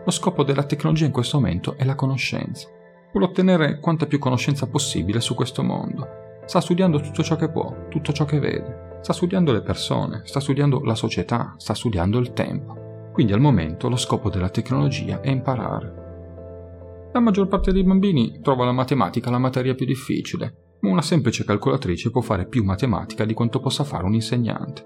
Lo 0.06 0.12
scopo 0.12 0.44
della 0.44 0.64
tecnologia 0.64 1.06
in 1.06 1.12
questo 1.12 1.40
momento 1.40 1.76
è 1.78 1.84
la 1.84 1.96
conoscenza. 1.96 2.70
Vuole 3.12 3.28
ottenere 3.28 3.80
quanta 3.80 4.06
più 4.06 4.20
conoscenza 4.20 4.68
possibile 4.68 5.20
su 5.20 5.34
questo 5.34 5.64
mondo 5.64 6.24
Sta 6.46 6.62
studiando 6.62 7.00
tutto 7.00 7.24
ciò 7.24 7.36
che 7.36 7.50
può, 7.50 7.88
tutto 7.90 8.14
ciò 8.14 8.24
che 8.24 8.40
vede. 8.40 9.00
Sta 9.02 9.14
studiando 9.14 9.52
le 9.52 9.62
persone, 9.62 10.22
sta 10.26 10.40
studiando 10.40 10.82
la 10.84 10.94
società, 10.94 11.56
sta 11.58 11.74
studiando 11.74 12.20
il 12.20 12.34
tempo. 12.34 13.10
Quindi 13.14 13.34
al 13.34 13.40
momento 13.40 13.90
lo 13.90 13.96
scopo 13.96 14.30
della 14.30 14.50
tecnologia 14.50 15.22
è 15.22 15.30
imparare. 15.30 17.10
La 17.14 17.20
maggior 17.20 17.48
parte 17.48 17.72
dei 17.72 17.84
bambini 17.84 18.42
trova 18.42 18.66
la 18.66 18.72
matematica 18.74 19.32
la 19.32 19.40
materia 19.40 19.74
più 19.74 19.88
difficile, 19.88 20.76
ma 20.82 20.92
una 20.92 21.02
semplice 21.02 21.44
calcolatrice 21.44 22.12
può 22.12 22.22
fare 22.22 22.48
più 22.48 22.64
matematica 22.64 23.26
di 23.26 23.34
quanto 23.34 23.60
possa 23.60 23.84
fare 23.84 24.06
un 24.06 24.14
insegnante. 24.14 24.86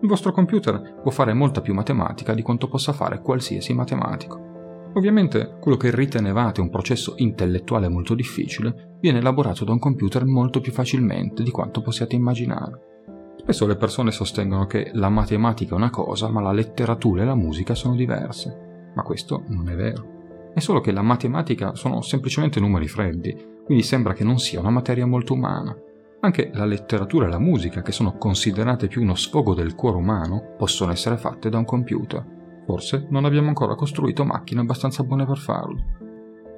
Il 0.00 0.08
vostro 0.08 0.30
computer 0.30 1.00
può 1.02 1.10
fare 1.10 1.32
molta 1.32 1.60
più 1.60 1.74
matematica 1.74 2.34
di 2.34 2.42
quanto 2.42 2.68
possa 2.68 2.92
fare 2.92 3.20
qualsiasi 3.20 3.74
matematico. 3.74 4.49
Ovviamente 4.94 5.56
quello 5.60 5.76
che 5.76 5.94
ritenevate 5.94 6.60
un 6.60 6.68
processo 6.68 7.14
intellettuale 7.18 7.88
molto 7.88 8.14
difficile 8.14 8.96
viene 9.00 9.18
elaborato 9.18 9.64
da 9.64 9.72
un 9.72 9.78
computer 9.78 10.24
molto 10.24 10.60
più 10.60 10.72
facilmente 10.72 11.42
di 11.42 11.50
quanto 11.50 11.80
possiate 11.80 12.16
immaginare. 12.16 12.88
Spesso 13.36 13.66
le 13.66 13.76
persone 13.76 14.10
sostengono 14.10 14.66
che 14.66 14.90
la 14.94 15.08
matematica 15.08 15.72
è 15.72 15.76
una 15.76 15.90
cosa, 15.90 16.28
ma 16.28 16.40
la 16.40 16.52
letteratura 16.52 17.22
e 17.22 17.24
la 17.24 17.34
musica 17.34 17.74
sono 17.74 17.94
diverse. 17.94 18.90
Ma 18.94 19.02
questo 19.02 19.44
non 19.48 19.68
è 19.68 19.74
vero. 19.74 20.50
È 20.52 20.58
solo 20.58 20.80
che 20.80 20.90
la 20.90 21.02
matematica 21.02 21.74
sono 21.74 22.02
semplicemente 22.02 22.58
numeri 22.58 22.88
freddi, 22.88 23.34
quindi 23.64 23.84
sembra 23.84 24.12
che 24.12 24.24
non 24.24 24.38
sia 24.38 24.60
una 24.60 24.70
materia 24.70 25.06
molto 25.06 25.34
umana. 25.34 25.74
Anche 26.22 26.50
la 26.52 26.64
letteratura 26.64 27.26
e 27.26 27.30
la 27.30 27.38
musica, 27.38 27.80
che 27.80 27.92
sono 27.92 28.18
considerate 28.18 28.88
più 28.88 29.00
uno 29.00 29.14
sfogo 29.14 29.54
del 29.54 29.74
cuore 29.74 29.96
umano, 29.96 30.54
possono 30.58 30.90
essere 30.90 31.16
fatte 31.16 31.48
da 31.48 31.58
un 31.58 31.64
computer. 31.64 32.38
Forse 32.70 33.08
non 33.10 33.24
abbiamo 33.24 33.48
ancora 33.48 33.74
costruito 33.74 34.24
macchine 34.24 34.60
abbastanza 34.60 35.02
buone 35.02 35.26
per 35.26 35.38
farlo. 35.38 35.82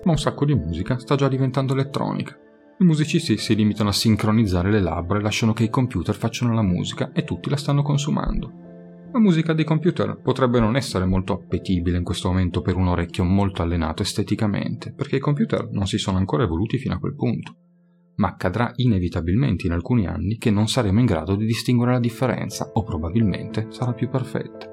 Ma 0.05 0.11
un 0.11 0.19
sacco 0.19 0.45
di 0.45 0.55
musica 0.55 0.99
sta 0.99 1.15
già 1.15 1.27
diventando 1.27 1.73
elettronica. 1.73 2.39
I 2.79 2.85
musicisti 2.85 3.39
si 3.39 3.55
limitano 3.55 3.89
a 3.89 3.95
sincronizzare 3.95 4.71
le 4.71 4.83
labbra 4.83 5.19
e 5.19 5.23
lasciano 5.23 5.55
che 5.55 5.65
i 5.65 5.71
computer 5.71 6.15
facciano 6.15 6.53
la 6.53 6.61
musica 6.61 7.13
e 7.15 7.25
tutti 7.25 7.49
la 7.49 7.57
stanno 7.57 7.81
consumando. 7.81 8.53
La 9.11 9.21
musica 9.21 9.55
dei 9.55 9.65
computer 9.65 10.21
potrebbe 10.21 10.61
non 10.61 10.77
essere 10.77 11.07
molto 11.07 11.33
appetibile 11.33 11.97
in 11.97 12.05
questo 12.05 12.29
momento 12.29 12.61
per 12.61 12.77
un 12.77 12.89
orecchio 12.89 13.25
molto 13.25 13.63
allenato 13.63 14.03
esteticamente, 14.03 14.93
perché 14.93 15.17
i 15.17 15.21
computer 15.21 15.71
non 15.71 15.87
si 15.87 15.97
sono 15.97 16.19
ancora 16.19 16.43
evoluti 16.43 16.77
fino 16.77 16.93
a 16.93 16.99
quel 16.99 17.15
punto. 17.15 17.55
Ma 18.17 18.29
accadrà 18.29 18.71
inevitabilmente 18.77 19.67
in 19.67 19.73
alcuni 19.73 20.07
anni 20.07 20.37
che 20.37 20.51
non 20.51 20.69
saremo 20.69 21.01
in 21.01 21.07
grado 21.07 21.37
di 21.37 21.47
distinguere 21.47 21.93
la 21.93 22.01
differenza, 22.01 22.69
o 22.75 22.83
probabilmente 22.83 23.69
sarà 23.71 23.95
più 23.95 24.11
perfetta. 24.11 24.72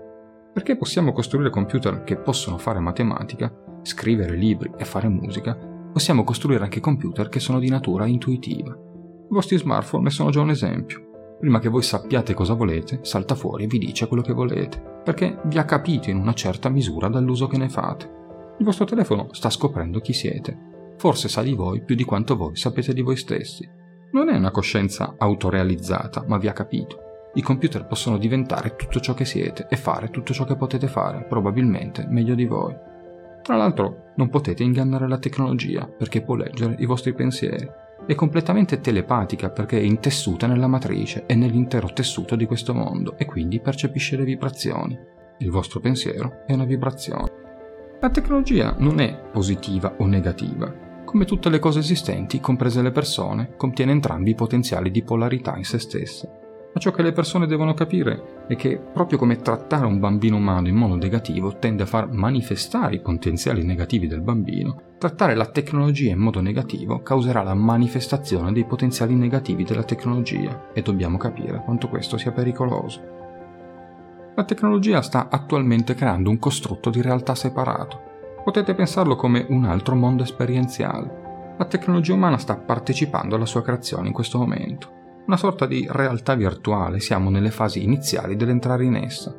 Perché 0.54 0.76
possiamo 0.76 1.12
costruire 1.12 1.50
computer 1.50 2.04
che 2.04 2.18
possono 2.18 2.58
fare 2.58 2.80
matematica, 2.80 3.54
scrivere 3.84 4.36
libri 4.36 4.72
e 4.78 4.84
fare 4.84 5.08
musica, 5.08 5.56
possiamo 5.92 6.24
costruire 6.24 6.64
anche 6.64 6.80
computer 6.80 7.30
che 7.30 7.40
sono 7.40 7.60
di 7.60 7.70
natura 7.70 8.06
intuitiva. 8.06 8.72
I 8.72 9.34
vostri 9.34 9.58
smartphone 9.58 10.06
ne 10.06 10.10
sono 10.10 10.32
già 10.32 10.42
un 10.42 10.50
esempio. 10.50 11.36
Prima 11.40 11.60
che 11.60 11.70
voi 11.70 11.84
sappiate 11.84 12.34
cosa 12.34 12.54
volete, 12.54 13.00
salta 13.04 13.36
fuori 13.36 13.64
e 13.64 13.68
vi 13.68 13.78
dice 13.78 14.08
quello 14.08 14.24
che 14.24 14.34
volete, 14.34 14.82
perché 15.04 15.40
vi 15.46 15.58
ha 15.58 15.66
capito 15.66 16.10
in 16.10 16.18
una 16.18 16.34
certa 16.34 16.68
misura 16.70 17.08
dall'uso 17.08 17.48
che 17.48 17.58
ne 17.58 17.70
fate. 17.70 18.18
Il 18.60 18.66
vostro 18.66 18.86
telefono 18.86 19.30
sta 19.32 19.50
scoprendo 19.50 20.02
chi 20.02 20.14
siete. 20.14 20.68
Forse 20.98 21.30
sa 21.30 21.42
di 21.42 21.54
voi 21.54 21.82
più 21.82 21.96
di 21.96 22.04
quanto 22.04 22.36
voi 22.36 22.58
sapete 22.58 22.94
di 22.94 23.02
voi 23.02 23.16
stessi. 23.16 23.66
Non 24.12 24.28
è 24.28 24.36
una 24.36 24.52
coscienza 24.52 25.16
autorealizzata, 25.18 26.26
ma 26.28 26.38
vi 26.38 26.48
ha 26.48 26.54
capito. 26.54 27.09
I 27.34 27.42
computer 27.42 27.86
possono 27.86 28.18
diventare 28.18 28.76
tutto 28.76 29.00
ciò 29.00 29.14
che 29.14 29.26
siete 29.26 29.68
e 29.70 29.76
fare 29.76 30.10
tutto 30.10 30.34
ciò 30.34 30.46
che 30.46 30.56
potete 30.56 30.88
fare, 30.88 31.26
probabilmente 31.26 32.06
meglio 32.10 32.34
di 32.34 32.46
voi. 32.46 32.76
Tra 33.44 33.56
l'altro, 33.56 34.12
non 34.16 34.30
potete 34.30 34.64
ingannare 34.64 35.08
la 35.08 35.20
tecnologia 35.20 35.86
perché 35.86 36.22
può 36.22 36.36
leggere 36.36 36.76
i 36.80 36.86
vostri 36.86 37.14
pensieri. 37.14 37.68
È 38.06 38.16
completamente 38.16 38.80
telepatica 38.80 39.50
perché 39.50 39.78
è 39.78 39.84
intessuta 39.84 40.48
nella 40.48 40.68
matrice 40.68 41.26
e 41.28 41.36
nell'intero 41.36 41.94
tessuto 41.94 42.36
di 42.36 42.46
questo 42.46 42.74
mondo 42.74 43.16
e 43.18 43.26
quindi 43.26 43.60
percepisce 43.60 44.18
le 44.18 44.24
vibrazioni. 44.24 44.98
Il 45.38 45.52
vostro 45.52 45.80
pensiero 45.80 46.44
è 46.48 46.54
una 46.54 46.66
vibrazione. 46.66 47.32
La 48.02 48.10
tecnologia 48.10 48.76
non 48.80 49.00
è 49.00 49.16
positiva 49.32 49.96
o 50.00 50.06
negativa. 50.06 50.74
Come 51.06 51.26
tutte 51.26 51.50
le 51.50 51.60
cose 51.60 51.80
esistenti, 51.80 52.40
comprese 52.40 52.82
le 52.82 52.92
persone, 52.92 53.56
contiene 53.56 53.92
entrambi 53.92 54.32
i 54.32 54.36
potenziali 54.36 54.90
di 54.90 55.04
polarità 55.04 55.56
in 55.58 55.64
se 55.64 55.80
stesse. 55.80 56.39
Ma 56.72 56.80
ciò 56.80 56.92
che 56.92 57.02
le 57.02 57.12
persone 57.12 57.48
devono 57.48 57.74
capire 57.74 58.46
è 58.48 58.56
che 58.56 58.78
proprio 58.78 59.18
come 59.18 59.38
trattare 59.38 59.88
un 59.88 60.00
bambino 60.00 60.36
umano 60.36 60.68
in 60.68 60.76
modo 60.76 60.96
negativo 60.96 61.58
tende 61.58 61.84
a 61.84 61.88
far 61.88 62.12
manifestare 62.12 62.96
i 62.96 63.02
potenziali 63.02 63.64
negativi 63.64 64.06
del 64.06 64.22
bambino, 64.22 64.82
trattare 65.00 65.34
la 65.34 65.48
tecnologia 65.48 66.12
in 66.12 66.20
modo 66.20 66.42
negativo 66.42 67.02
causerà 67.02 67.42
la 67.42 67.56
manifestazione 67.56 68.52
dei 68.52 68.66
potenziali 68.66 69.16
negativi 69.16 69.64
della 69.64 69.84
tecnologia 69.84 70.68
e 70.72 70.82
dobbiamo 70.84 71.18
capire 71.18 71.62
quanto 71.64 71.90
questo 71.90 72.18
sia 72.18 72.32
pericoloso. 72.32 73.18
La 74.36 74.44
tecnologia 74.44 75.02
sta 75.02 75.28
attualmente 75.30 75.96
creando 75.96 76.30
un 76.30 76.38
costrutto 76.38 76.92
di 76.92 77.02
realtà 77.02 77.34
separato. 77.34 78.08
Potete 78.44 78.74
pensarlo 78.74 79.16
come 79.16 79.46
un 79.50 79.66
altro 79.66 79.96
mondo 79.96 80.24
esperienziale 80.24 81.56
La 81.58 81.66
tecnologia 81.66 82.14
umana 82.14 82.38
sta 82.38 82.56
partecipando 82.56 83.36
alla 83.36 83.46
sua 83.46 83.62
creazione 83.62 84.08
in 84.08 84.14
questo 84.14 84.38
momento. 84.38 84.99
Una 85.26 85.38
sorta 85.38 85.66
di 85.66 85.88
realtà 85.90 86.36
virtuale, 86.36 87.00
siamo 87.00 87.30
nelle 87.30 87.52
fasi 87.52 87.84
iniziali 87.84 88.36
dell'entrare 88.36 88.86
in 88.86 88.96
essa. 88.96 89.36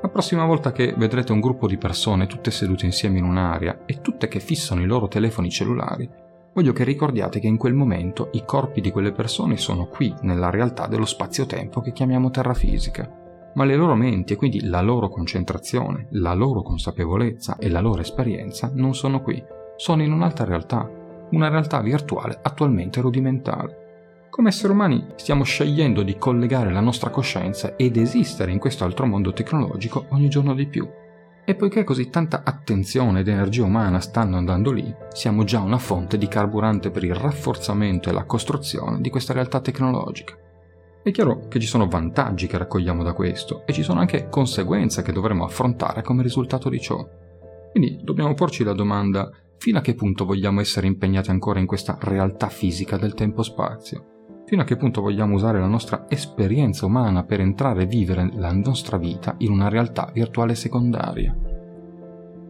La 0.00 0.08
prossima 0.08 0.44
volta 0.44 0.70
che 0.70 0.94
vedrete 0.96 1.32
un 1.32 1.40
gruppo 1.40 1.66
di 1.66 1.78
persone 1.78 2.26
tutte 2.26 2.50
sedute 2.50 2.84
insieme 2.84 3.18
in 3.18 3.24
un'area 3.24 3.84
e 3.86 4.00
tutte 4.00 4.28
che 4.28 4.38
fissano 4.38 4.82
i 4.82 4.86
loro 4.86 5.08
telefoni 5.08 5.50
cellulari, 5.50 6.08
voglio 6.52 6.72
che 6.72 6.84
ricordiate 6.84 7.40
che 7.40 7.46
in 7.46 7.56
quel 7.56 7.74
momento 7.74 8.28
i 8.32 8.44
corpi 8.44 8.80
di 8.80 8.90
quelle 8.90 9.12
persone 9.12 9.56
sono 9.56 9.86
qui, 9.86 10.14
nella 10.20 10.50
realtà 10.50 10.86
dello 10.86 11.06
spazio-tempo 11.06 11.80
che 11.80 11.92
chiamiamo 11.92 12.30
terra 12.30 12.54
fisica, 12.54 13.10
ma 13.54 13.64
le 13.64 13.76
loro 13.76 13.94
menti 13.94 14.34
e 14.34 14.36
quindi 14.36 14.64
la 14.64 14.80
loro 14.80 15.08
concentrazione, 15.08 16.08
la 16.10 16.34
loro 16.34 16.62
consapevolezza 16.62 17.56
e 17.58 17.68
la 17.70 17.80
loro 17.80 18.00
esperienza 18.00 18.70
non 18.74 18.94
sono 18.94 19.20
qui, 19.20 19.42
sono 19.76 20.02
in 20.02 20.12
un'altra 20.12 20.44
realtà, 20.44 20.88
una 21.30 21.48
realtà 21.48 21.80
virtuale 21.80 22.38
attualmente 22.42 23.00
rudimentale. 23.00 23.83
Come 24.34 24.48
esseri 24.48 24.72
umani 24.72 25.06
stiamo 25.14 25.44
scegliendo 25.44 26.02
di 26.02 26.18
collegare 26.18 26.72
la 26.72 26.80
nostra 26.80 27.08
coscienza 27.08 27.76
ed 27.76 27.96
esistere 27.96 28.50
in 28.50 28.58
questo 28.58 28.82
altro 28.82 29.06
mondo 29.06 29.32
tecnologico 29.32 30.06
ogni 30.08 30.28
giorno 30.28 30.54
di 30.54 30.66
più, 30.66 30.90
e 31.44 31.54
poiché 31.54 31.84
così 31.84 32.10
tanta 32.10 32.42
attenzione 32.42 33.20
ed 33.20 33.28
energia 33.28 33.62
umana 33.62 34.00
stanno 34.00 34.36
andando 34.36 34.72
lì, 34.72 34.92
siamo 35.12 35.44
già 35.44 35.60
una 35.60 35.78
fonte 35.78 36.18
di 36.18 36.26
carburante 36.26 36.90
per 36.90 37.04
il 37.04 37.14
rafforzamento 37.14 38.08
e 38.08 38.12
la 38.12 38.24
costruzione 38.24 39.00
di 39.00 39.08
questa 39.08 39.32
realtà 39.32 39.60
tecnologica. 39.60 40.36
È 41.00 41.12
chiaro 41.12 41.46
che 41.46 41.60
ci 41.60 41.68
sono 41.68 41.86
vantaggi 41.86 42.48
che 42.48 42.58
raccogliamo 42.58 43.04
da 43.04 43.12
questo 43.12 43.64
e 43.66 43.72
ci 43.72 43.84
sono 43.84 44.00
anche 44.00 44.28
conseguenze 44.28 45.02
che 45.02 45.12
dovremo 45.12 45.44
affrontare 45.44 46.02
come 46.02 46.24
risultato 46.24 46.68
di 46.68 46.80
ciò. 46.80 47.08
Quindi 47.70 48.00
dobbiamo 48.02 48.34
porci 48.34 48.64
la 48.64 48.74
domanda 48.74 49.30
fino 49.58 49.78
a 49.78 49.80
che 49.80 49.94
punto 49.94 50.24
vogliamo 50.24 50.60
essere 50.60 50.88
impegnati 50.88 51.30
ancora 51.30 51.60
in 51.60 51.66
questa 51.66 51.96
realtà 52.00 52.48
fisica 52.48 52.96
del 52.96 53.14
tempo-spazio? 53.14 54.08
Fino 54.46 54.60
a 54.60 54.64
che 54.64 54.76
punto 54.76 55.00
vogliamo 55.00 55.34
usare 55.34 55.58
la 55.58 55.66
nostra 55.66 56.04
esperienza 56.08 56.84
umana 56.84 57.24
per 57.24 57.40
entrare 57.40 57.82
e 57.82 57.86
vivere 57.86 58.28
la 58.34 58.52
nostra 58.52 58.98
vita 58.98 59.34
in 59.38 59.50
una 59.50 59.68
realtà 59.68 60.10
virtuale 60.12 60.54
secondaria? 60.54 61.34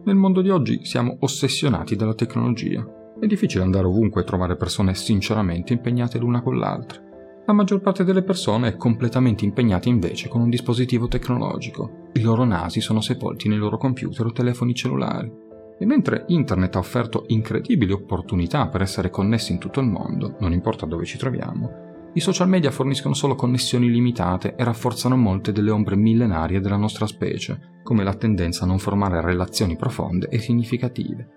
Nel 0.03 0.15
mondo 0.15 0.41
di 0.41 0.49
oggi 0.49 0.83
siamo 0.83 1.15
ossessionati 1.21 1.95
dalla 1.95 2.13
tecnologia. 2.13 2.85
È 3.17 3.25
difficile 3.25 3.63
andare 3.63 3.87
ovunque 3.87 4.21
e 4.21 4.25
trovare 4.25 4.57
persone 4.57 4.93
sinceramente 4.93 5.71
impegnate 5.71 6.19
l'una 6.19 6.41
con 6.41 6.57
l'altra. 6.57 7.01
La 7.45 7.53
maggior 7.53 7.79
parte 7.79 8.03
delle 8.03 8.23
persone 8.23 8.67
è 8.67 8.75
completamente 8.75 9.45
impegnata 9.45 9.87
invece 9.87 10.27
con 10.27 10.41
un 10.41 10.49
dispositivo 10.49 11.07
tecnologico. 11.07 12.09
I 12.13 12.21
loro 12.21 12.43
nasi 12.43 12.81
sono 12.81 12.99
sepolti 12.99 13.47
nei 13.47 13.57
loro 13.57 13.77
computer 13.77 14.25
o 14.25 14.31
telefoni 14.31 14.75
cellulari. 14.75 15.31
E 15.79 15.85
mentre 15.85 16.25
Internet 16.27 16.75
ha 16.75 16.79
offerto 16.79 17.23
incredibili 17.27 17.91
opportunità 17.91 18.67
per 18.67 18.81
essere 18.81 19.09
connessi 19.09 19.53
in 19.53 19.59
tutto 19.59 19.79
il 19.79 19.87
mondo, 19.87 20.35
non 20.39 20.53
importa 20.53 20.85
dove 20.85 21.05
ci 21.05 21.17
troviamo, 21.17 21.84
i 22.15 22.21
social 22.21 22.47
media 22.47 22.71
forniscono 22.71 23.13
solo 23.13 23.35
connessioni 23.35 23.91
limitate 23.91 24.55
e 24.55 24.63
rafforzano 24.63 25.17
molte 25.17 25.51
delle 25.51 25.69
ombre 25.69 25.97
millenarie 25.97 26.61
della 26.61 26.77
nostra 26.77 27.07
specie, 27.07 27.79
come 27.83 28.05
la 28.05 28.13
tendenza 28.13 28.63
a 28.63 28.67
non 28.67 28.79
formare 28.79 29.19
relazioni 29.19 29.75
profonde 29.75 30.29
e 30.29 30.39
significative. 30.39 31.27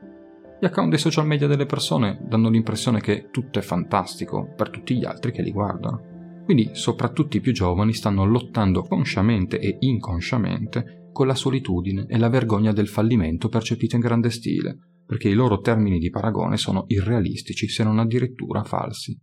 Gli 0.61 0.66
account 0.66 0.90
dei 0.90 0.99
social 1.00 1.26
media 1.26 1.49
delle 1.49 1.66
persone 1.66 2.20
danno 2.23 2.49
l'impressione 2.49 3.00
che 3.00 3.28
tutto 3.32 3.58
è 3.58 3.62
fantastico 3.62 4.52
per 4.54 4.70
tutti 4.70 4.97
gli 4.97 5.04
altri 5.04 5.32
che 5.32 5.42
li 5.42 5.50
guardano. 5.50 6.42
Quindi 6.44 6.70
soprattutto 6.75 7.37
i 7.37 7.40
più 7.40 7.52
giovani 7.52 7.92
stanno 7.92 8.25
lottando 8.25 8.82
consciamente 8.82 9.58
e 9.58 9.78
inconsciamente 9.80 11.08
con 11.12 11.26
la 11.26 11.35
solitudine 11.35 12.06
e 12.08 12.16
la 12.18 12.28
vergogna 12.28 12.70
del 12.70 12.87
fallimento 12.87 13.48
percepito 13.48 13.96
in 13.96 14.00
grande 14.00 14.31
stile, 14.31 14.79
perché 15.05 15.29
i 15.29 15.35
loro 15.35 15.59
termini 15.59 15.98
di 15.98 16.09
paragone 16.09 16.57
sono 16.57 16.85
irrealistici 16.87 17.66
se 17.66 17.83
non 17.83 17.98
addirittura 17.98 18.62
falsi. 18.62 19.18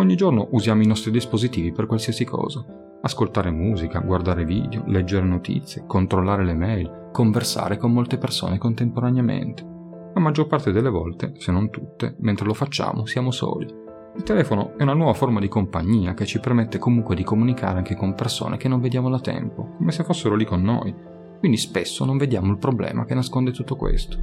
Ogni 0.00 0.14
giorno 0.14 0.46
usiamo 0.52 0.80
i 0.80 0.86
nostri 0.86 1.10
dispositivi 1.10 1.72
per 1.72 1.86
qualsiasi 1.86 2.24
cosa. 2.24 2.64
Ascoltare 3.02 3.50
musica, 3.50 3.98
guardare 3.98 4.44
video, 4.44 4.84
leggere 4.86 5.26
notizie, 5.26 5.86
controllare 5.88 6.44
le 6.44 6.54
mail, 6.54 7.08
conversare 7.12 7.76
con 7.76 7.92
molte 7.92 8.16
persone 8.16 8.58
contemporaneamente. 8.58 9.66
La 10.14 10.20
maggior 10.20 10.46
parte 10.46 10.70
delle 10.70 10.88
volte, 10.88 11.32
se 11.38 11.50
non 11.50 11.70
tutte, 11.70 12.14
mentre 12.20 12.46
lo 12.46 12.54
facciamo 12.54 13.06
siamo 13.06 13.32
soli. 13.32 13.66
Il 14.14 14.22
telefono 14.22 14.76
è 14.76 14.84
una 14.84 14.94
nuova 14.94 15.14
forma 15.14 15.40
di 15.40 15.48
compagnia 15.48 16.14
che 16.14 16.26
ci 16.26 16.38
permette 16.38 16.78
comunque 16.78 17.16
di 17.16 17.24
comunicare 17.24 17.78
anche 17.78 17.96
con 17.96 18.14
persone 18.14 18.56
che 18.56 18.68
non 18.68 18.80
vediamo 18.80 19.10
da 19.10 19.18
tempo, 19.18 19.74
come 19.78 19.90
se 19.90 20.04
fossero 20.04 20.36
lì 20.36 20.44
con 20.44 20.62
noi. 20.62 20.94
Quindi 21.40 21.56
spesso 21.56 22.04
non 22.04 22.18
vediamo 22.18 22.52
il 22.52 22.58
problema 22.58 23.04
che 23.04 23.14
nasconde 23.14 23.50
tutto 23.50 23.74
questo. 23.74 24.16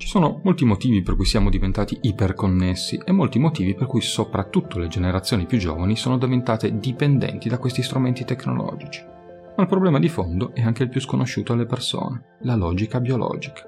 Ci 0.00 0.06
sono 0.06 0.40
molti 0.44 0.64
motivi 0.64 1.02
per 1.02 1.14
cui 1.14 1.26
siamo 1.26 1.50
diventati 1.50 1.98
iperconnessi 2.00 2.98
e 3.04 3.12
molti 3.12 3.38
motivi 3.38 3.74
per 3.74 3.86
cui 3.86 4.00
soprattutto 4.00 4.78
le 4.78 4.88
generazioni 4.88 5.44
più 5.44 5.58
giovani 5.58 5.94
sono 5.94 6.16
diventate 6.16 6.78
dipendenti 6.78 7.50
da 7.50 7.58
questi 7.58 7.82
strumenti 7.82 8.24
tecnologici. 8.24 9.04
Ma 9.54 9.62
il 9.62 9.68
problema 9.68 9.98
di 9.98 10.08
fondo 10.08 10.54
è 10.54 10.62
anche 10.62 10.84
il 10.84 10.88
più 10.88 11.02
sconosciuto 11.02 11.52
alle 11.52 11.66
persone, 11.66 12.22
la 12.44 12.54
logica 12.54 12.98
biologica. 12.98 13.62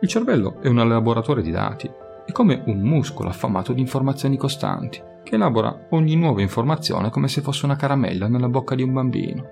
Il 0.00 0.06
cervello 0.06 0.60
è 0.60 0.68
un 0.68 0.78
elaboratore 0.78 1.42
di 1.42 1.50
dati, 1.50 1.90
è 2.24 2.30
come 2.30 2.62
un 2.66 2.78
muscolo 2.78 3.28
affamato 3.28 3.72
di 3.72 3.80
informazioni 3.80 4.36
costanti, 4.36 5.02
che 5.24 5.34
elabora 5.34 5.88
ogni 5.90 6.14
nuova 6.14 6.40
informazione 6.40 7.10
come 7.10 7.26
se 7.26 7.40
fosse 7.40 7.64
una 7.64 7.74
caramella 7.74 8.28
nella 8.28 8.48
bocca 8.48 8.76
di 8.76 8.84
un 8.84 8.92
bambino. 8.92 9.44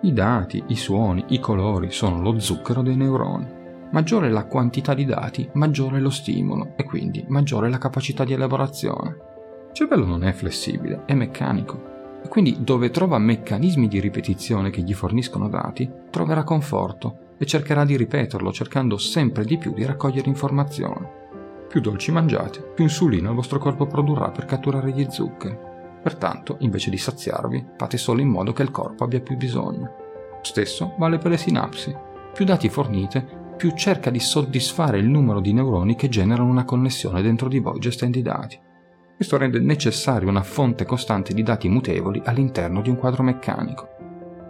I 0.00 0.14
dati, 0.14 0.64
i 0.68 0.76
suoni, 0.76 1.22
i 1.28 1.38
colori 1.38 1.90
sono 1.90 2.22
lo 2.22 2.40
zucchero 2.40 2.80
dei 2.80 2.96
neuroni 2.96 3.58
maggiore 3.90 4.30
la 4.30 4.44
quantità 4.44 4.94
di 4.94 5.04
dati, 5.04 5.48
maggiore 5.54 6.00
lo 6.00 6.10
stimolo 6.10 6.72
e 6.76 6.84
quindi 6.84 7.24
maggiore 7.28 7.68
la 7.68 7.78
capacità 7.78 8.24
di 8.24 8.32
elaborazione. 8.32 9.28
Il 9.68 9.74
cervello 9.74 10.04
non 10.04 10.24
è 10.24 10.32
flessibile, 10.32 11.04
è 11.06 11.14
meccanico 11.14 11.88
e 12.22 12.28
quindi 12.28 12.58
dove 12.60 12.90
trova 12.90 13.18
meccanismi 13.18 13.88
di 13.88 14.00
ripetizione 14.00 14.70
che 14.70 14.82
gli 14.82 14.94
forniscono 14.94 15.48
dati, 15.48 15.90
troverà 16.10 16.44
conforto 16.44 17.28
e 17.38 17.46
cercherà 17.46 17.84
di 17.84 17.96
ripeterlo 17.96 18.52
cercando 18.52 18.98
sempre 18.98 19.44
di 19.44 19.56
più 19.56 19.72
di 19.72 19.84
raccogliere 19.84 20.28
informazioni. 20.28 21.06
Più 21.68 21.80
dolci 21.80 22.12
mangiate, 22.12 22.60
più 22.60 22.84
insulina 22.84 23.30
il 23.30 23.34
vostro 23.34 23.58
corpo 23.58 23.86
produrrà 23.86 24.30
per 24.30 24.44
catturare 24.44 24.90
gli 24.90 25.06
zuccheri. 25.08 25.56
Pertanto, 26.02 26.56
invece 26.60 26.90
di 26.90 26.98
saziarvi, 26.98 27.64
fate 27.76 27.96
solo 27.96 28.20
in 28.20 28.28
modo 28.28 28.52
che 28.52 28.62
il 28.62 28.70
corpo 28.70 29.04
abbia 29.04 29.20
più 29.20 29.36
bisogno. 29.36 29.94
Lo 30.32 30.40
stesso 30.42 30.94
vale 30.98 31.18
per 31.18 31.30
le 31.30 31.36
sinapsi. 31.36 31.94
Più 32.34 32.44
dati 32.44 32.68
fornite, 32.68 33.39
più 33.60 33.72
cerca 33.72 34.08
di 34.08 34.20
soddisfare 34.20 34.96
il 34.96 35.06
numero 35.06 35.38
di 35.38 35.52
neuroni 35.52 35.94
che 35.94 36.08
generano 36.08 36.48
una 36.48 36.64
connessione 36.64 37.20
dentro 37.20 37.46
di 37.46 37.58
voi 37.58 37.78
gestendo 37.78 38.16
i 38.16 38.22
dati. 38.22 38.58
Questo 39.14 39.36
rende 39.36 39.58
necessaria 39.58 40.30
una 40.30 40.42
fonte 40.42 40.86
costante 40.86 41.34
di 41.34 41.42
dati 41.42 41.68
mutevoli 41.68 42.22
all'interno 42.24 42.80
di 42.80 42.88
un 42.88 42.96
quadro 42.96 43.22
meccanico. 43.22 43.88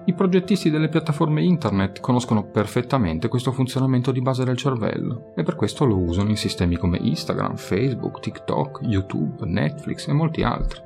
I 0.04 0.14
progettisti 0.14 0.70
delle 0.70 0.88
piattaforme 0.88 1.42
internet 1.42 1.98
conoscono 1.98 2.44
perfettamente 2.44 3.26
questo 3.26 3.50
funzionamento 3.50 4.12
di 4.12 4.20
base 4.20 4.44
del 4.44 4.56
cervello 4.56 5.32
e 5.34 5.42
per 5.42 5.56
questo 5.56 5.84
lo 5.86 5.98
usano 5.98 6.30
in 6.30 6.36
sistemi 6.36 6.76
come 6.76 6.98
Instagram, 7.02 7.56
Facebook, 7.56 8.20
TikTok, 8.20 8.78
YouTube, 8.82 9.44
Netflix 9.44 10.06
e 10.06 10.12
molti 10.12 10.44
altri. 10.44 10.80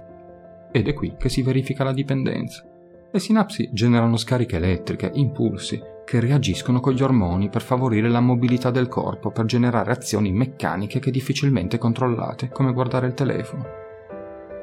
Ed 0.72 0.88
è 0.88 0.94
qui 0.94 1.14
che 1.18 1.28
si 1.28 1.42
verifica 1.42 1.84
la 1.84 1.92
dipendenza. 1.92 2.64
Le 3.10 3.18
sinapsi 3.18 3.68
generano 3.70 4.16
scariche 4.16 4.56
elettriche, 4.56 5.10
impulsi, 5.12 5.92
che 6.04 6.20
reagiscono 6.20 6.80
con 6.80 6.92
gli 6.92 7.02
ormoni 7.02 7.48
per 7.48 7.62
favorire 7.62 8.08
la 8.08 8.20
mobilità 8.20 8.70
del 8.70 8.88
corpo 8.88 9.30
per 9.30 9.46
generare 9.46 9.90
azioni 9.90 10.32
meccaniche 10.32 11.00
che 11.00 11.10
difficilmente 11.10 11.78
controllate, 11.78 12.50
come 12.50 12.72
guardare 12.72 13.06
il 13.06 13.14
telefono. 13.14 13.82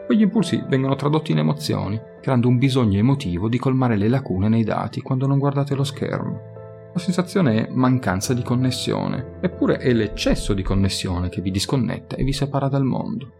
Quegli 0.06 0.22
impulsi 0.22 0.64
vengono 0.68 0.96
tradotti 0.96 1.32
in 1.32 1.40
emozioni, 1.40 2.00
creando 2.22 2.48
un 2.48 2.58
bisogno 2.58 3.00
emotivo 3.00 3.48
di 3.48 3.58
colmare 3.58 3.96
le 3.96 4.10
lacune 4.10 4.50
nei 4.50 4.64
dati 4.64 5.02
quando 5.02 5.26
non 5.26 5.40
guardate 5.40 5.74
lo 5.74 5.84
schermo. 5.84 6.50
La 6.94 7.00
sensazione 7.00 7.68
è 7.68 7.72
mancanza 7.72 8.34
di 8.34 8.44
connessione, 8.44 9.38
eppure 9.40 9.78
è 9.78 9.94
l'eccesso 9.94 10.54
di 10.54 10.62
connessione 10.62 11.30
che 11.30 11.42
vi 11.42 11.50
disconnette 11.50 12.18
e 12.18 12.24
vi 12.24 12.34
separa 12.34 12.68
dal 12.68 12.84
mondo. 12.84 13.32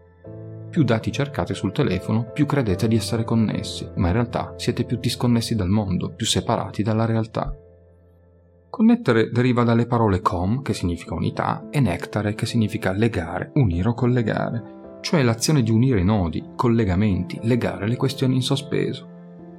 Più 0.70 0.84
dati 0.84 1.12
cercate 1.12 1.52
sul 1.52 1.72
telefono, 1.72 2.30
più 2.32 2.46
credete 2.46 2.88
di 2.88 2.96
essere 2.96 3.24
connessi, 3.24 3.86
ma 3.96 4.06
in 4.06 4.14
realtà 4.14 4.54
siete 4.56 4.84
più 4.84 4.96
disconnessi 4.96 5.54
dal 5.54 5.68
mondo, 5.68 6.14
più 6.14 6.24
separati 6.24 6.82
dalla 6.82 7.04
realtà. 7.04 7.54
Connettere 8.72 9.28
deriva 9.28 9.64
dalle 9.64 9.84
parole 9.84 10.22
com, 10.22 10.62
che 10.62 10.72
significa 10.72 11.12
unità, 11.12 11.66
e 11.68 11.78
nectare, 11.78 12.32
che 12.32 12.46
significa 12.46 12.92
legare, 12.92 13.50
unire 13.56 13.90
o 13.90 13.92
collegare, 13.92 14.98
cioè 15.02 15.22
l'azione 15.22 15.62
di 15.62 15.70
unire 15.70 16.00
i 16.00 16.04
nodi, 16.04 16.42
collegamenti, 16.56 17.38
legare 17.42 17.86
le 17.86 17.96
questioni 17.96 18.34
in 18.34 18.40
sospeso. 18.40 19.10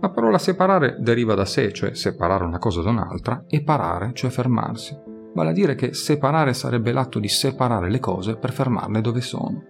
La 0.01 0.09
parola 0.09 0.39
separare 0.39 0.97
deriva 0.99 1.35
da 1.35 1.45
sé, 1.45 1.71
cioè 1.71 1.93
separare 1.93 2.43
una 2.43 2.57
cosa 2.57 2.81
da 2.81 2.89
un'altra, 2.89 3.43
e 3.47 3.61
parare, 3.61 4.13
cioè 4.15 4.31
fermarsi. 4.31 4.97
Vale 5.35 5.49
a 5.51 5.53
dire 5.53 5.75
che 5.75 5.93
separare 5.93 6.55
sarebbe 6.55 6.91
l'atto 6.91 7.19
di 7.19 7.27
separare 7.27 7.91
le 7.91 7.99
cose 7.99 8.35
per 8.35 8.51
fermarle 8.51 8.99
dove 8.99 9.21
sono. 9.21 9.63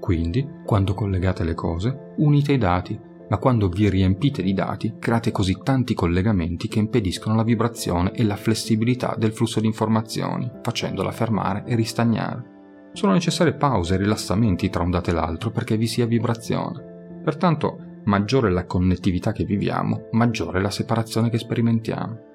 Quindi, 0.00 0.48
quando 0.64 0.94
collegate 0.94 1.44
le 1.44 1.54
cose, 1.54 2.14
unite 2.16 2.54
i 2.54 2.58
dati, 2.58 2.98
ma 3.28 3.38
quando 3.38 3.68
vi 3.68 3.88
riempite 3.88 4.42
di 4.42 4.54
dati 4.54 4.94
create 4.98 5.30
così 5.30 5.58
tanti 5.62 5.94
collegamenti 5.94 6.68
che 6.68 6.78
impediscono 6.78 7.34
la 7.34 7.42
vibrazione 7.42 8.12
e 8.12 8.24
la 8.24 8.36
flessibilità 8.36 9.14
del 9.18 9.32
flusso 9.32 9.60
di 9.60 9.66
informazioni, 9.66 10.50
facendola 10.62 11.12
fermare 11.12 11.64
e 11.66 11.74
ristagnare. 11.74 12.90
Sono 12.92 13.12
necessarie 13.12 13.54
pause 13.54 13.94
e 13.94 13.98
rilassamenti 13.98 14.70
tra 14.70 14.82
un 14.82 14.90
dato 14.90 15.10
e 15.10 15.12
l'altro 15.12 15.50
perché 15.50 15.76
vi 15.76 15.86
sia 15.86 16.06
vibrazione. 16.06 17.20
Pertanto, 17.22 18.00
maggiore 18.04 18.48
è 18.48 18.50
la 18.50 18.64
connettività 18.64 19.32
che 19.32 19.44
viviamo, 19.44 20.08
maggiore 20.12 20.58
è 20.58 20.62
la 20.62 20.70
separazione 20.70 21.28
che 21.28 21.38
sperimentiamo. 21.38 22.26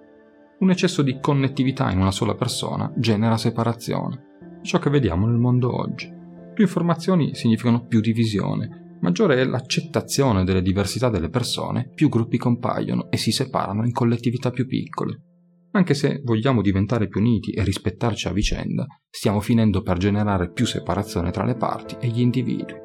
Un 0.60 0.70
eccesso 0.70 1.02
di 1.02 1.20
connettività 1.20 1.92
in 1.92 2.00
una 2.00 2.12
sola 2.12 2.36
persona 2.36 2.92
genera 2.96 3.38
separazione. 3.38 4.32
Ciò 4.62 4.80
che 4.80 4.90
vediamo 4.90 5.26
nel 5.26 5.40
mondo 5.40 5.76
oggi. 5.76 6.22
Più 6.54 6.64
informazioni 6.64 7.34
significano 7.34 7.86
più 7.86 8.00
divisione, 8.00 8.83
maggiore 9.04 9.36
è 9.36 9.44
l'accettazione 9.44 10.46
delle 10.46 10.62
diversità 10.62 11.10
delle 11.10 11.30
persone, 11.30 11.92
più 11.94 12.08
gruppi 12.08 12.38
compaiono 12.38 13.12
e 13.12 13.18
si 13.18 13.32
separano 13.32 13.86
in 13.86 13.92
collettività 13.92 14.50
più 14.50 14.66
piccole. 14.66 15.22
Anche 15.72 15.94
se 15.94 16.22
vogliamo 16.24 16.62
diventare 16.62 17.08
più 17.08 17.20
uniti 17.20 17.52
e 17.52 17.64
rispettarci 17.64 18.28
a 18.28 18.32
vicenda, 18.32 18.86
stiamo 19.10 19.42
finendo 19.42 19.82
per 19.82 19.98
generare 19.98 20.52
più 20.52 20.66
separazione 20.66 21.32
tra 21.32 21.44
le 21.44 21.56
parti 21.56 21.98
e 22.00 22.08
gli 22.08 22.22
individui. 22.22 22.80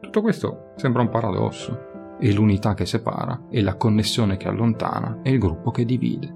Tutto 0.00 0.22
questo 0.22 0.72
sembra 0.76 1.02
un 1.02 1.08
paradosso. 1.08 1.88
E 2.18 2.32
l'unità 2.32 2.74
che 2.74 2.84
separa, 2.84 3.46
e 3.50 3.62
la 3.62 3.76
connessione 3.76 4.36
che 4.36 4.48
allontana, 4.48 5.20
e 5.22 5.30
il 5.30 5.38
gruppo 5.38 5.70
che 5.70 5.84
divide. 5.84 6.34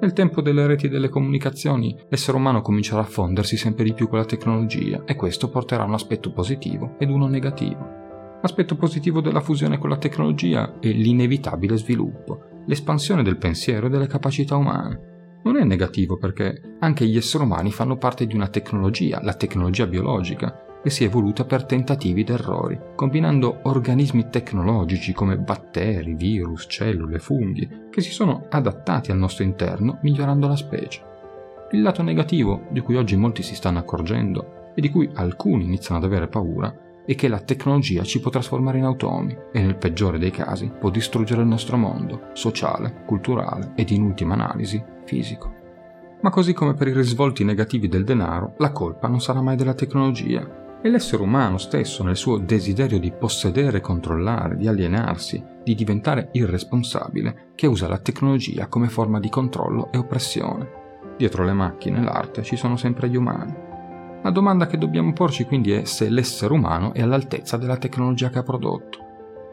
Nel 0.00 0.12
tempo 0.12 0.40
delle 0.40 0.66
reti 0.66 0.88
delle 0.88 1.08
comunicazioni, 1.08 1.94
l'essere 2.08 2.36
umano 2.36 2.62
comincerà 2.62 3.00
a 3.00 3.04
fondersi 3.04 3.56
sempre 3.56 3.84
di 3.84 3.94
più 3.94 4.08
con 4.08 4.18
la 4.18 4.24
tecnologia 4.24 5.02
e 5.04 5.16
questo 5.16 5.50
porterà 5.50 5.84
un 5.84 5.94
aspetto 5.94 6.32
positivo 6.32 6.94
ed 6.98 7.10
uno 7.10 7.26
negativo. 7.26 8.06
L'aspetto 8.40 8.76
positivo 8.76 9.20
della 9.20 9.40
fusione 9.40 9.78
con 9.78 9.90
la 9.90 9.96
tecnologia 9.96 10.78
è 10.78 10.88
l'inevitabile 10.88 11.76
sviluppo, 11.76 12.62
l'espansione 12.66 13.24
del 13.24 13.36
pensiero 13.36 13.86
e 13.86 13.90
delle 13.90 14.06
capacità 14.06 14.54
umane. 14.54 15.40
Non 15.42 15.56
è 15.56 15.64
negativo 15.64 16.18
perché 16.18 16.76
anche 16.78 17.04
gli 17.06 17.16
esseri 17.16 17.42
umani 17.42 17.72
fanno 17.72 17.96
parte 17.96 18.26
di 18.26 18.36
una 18.36 18.48
tecnologia, 18.48 19.20
la 19.22 19.34
tecnologia 19.34 19.86
biologica, 19.86 20.66
che 20.80 20.90
si 20.90 21.02
è 21.02 21.06
evoluta 21.06 21.44
per 21.44 21.64
tentativi 21.64 22.20
ed 22.20 22.30
errori, 22.30 22.78
combinando 22.94 23.60
organismi 23.64 24.28
tecnologici 24.30 25.12
come 25.12 25.36
batteri, 25.36 26.14
virus, 26.14 26.66
cellule, 26.68 27.18
funghi, 27.18 27.68
che 27.90 28.00
si 28.00 28.12
sono 28.12 28.46
adattati 28.48 29.10
al 29.10 29.18
nostro 29.18 29.42
interno 29.42 29.98
migliorando 30.02 30.46
la 30.46 30.56
specie. 30.56 31.02
Il 31.72 31.82
lato 31.82 32.02
negativo, 32.02 32.66
di 32.70 32.80
cui 32.80 32.96
oggi 32.96 33.16
molti 33.16 33.42
si 33.42 33.56
stanno 33.56 33.78
accorgendo 33.78 34.72
e 34.76 34.80
di 34.80 34.90
cui 34.90 35.10
alcuni 35.14 35.64
iniziano 35.64 35.98
ad 35.98 36.06
avere 36.06 36.28
paura, 36.28 36.72
è 37.08 37.14
che 37.14 37.28
la 37.28 37.40
tecnologia 37.40 38.02
ci 38.02 38.20
può 38.20 38.30
trasformare 38.30 38.76
in 38.76 38.84
automi 38.84 39.34
e 39.50 39.62
nel 39.62 39.78
peggiore 39.78 40.18
dei 40.18 40.30
casi 40.30 40.70
può 40.78 40.90
distruggere 40.90 41.40
il 41.40 41.48
nostro 41.48 41.78
mondo, 41.78 42.28
sociale, 42.34 43.02
culturale 43.06 43.72
ed 43.76 43.88
in 43.88 44.02
ultima 44.02 44.34
analisi 44.34 44.84
fisico. 45.06 45.54
Ma 46.20 46.28
così 46.28 46.52
come 46.52 46.74
per 46.74 46.88
i 46.88 46.92
risvolti 46.92 47.44
negativi 47.44 47.88
del 47.88 48.04
denaro, 48.04 48.56
la 48.58 48.72
colpa 48.72 49.08
non 49.08 49.22
sarà 49.22 49.40
mai 49.40 49.56
della 49.56 49.72
tecnologia. 49.72 50.76
È 50.82 50.88
l'essere 50.88 51.22
umano 51.22 51.56
stesso 51.56 52.04
nel 52.04 52.16
suo 52.16 52.36
desiderio 52.36 52.98
di 52.98 53.10
possedere, 53.10 53.80
controllare, 53.80 54.58
di 54.58 54.68
alienarsi, 54.68 55.42
di 55.64 55.74
diventare 55.74 56.28
irresponsabile, 56.32 57.52
che 57.54 57.66
usa 57.66 57.88
la 57.88 58.00
tecnologia 58.00 58.66
come 58.66 58.88
forma 58.88 59.18
di 59.18 59.30
controllo 59.30 59.90
e 59.92 59.96
oppressione. 59.96 60.70
Dietro 61.16 61.42
le 61.42 61.54
macchine 61.54 62.00
e 62.00 62.02
l'arte 62.02 62.42
ci 62.42 62.56
sono 62.56 62.76
sempre 62.76 63.08
gli 63.08 63.16
umani. 63.16 63.67
La 64.22 64.30
domanda 64.30 64.66
che 64.66 64.78
dobbiamo 64.78 65.12
porci 65.12 65.44
quindi 65.44 65.70
è 65.70 65.84
se 65.84 66.08
l'essere 66.08 66.52
umano 66.52 66.92
è 66.92 67.02
all'altezza 67.02 67.56
della 67.56 67.76
tecnologia 67.76 68.30
che 68.30 68.38
ha 68.38 68.42
prodotto. 68.42 68.98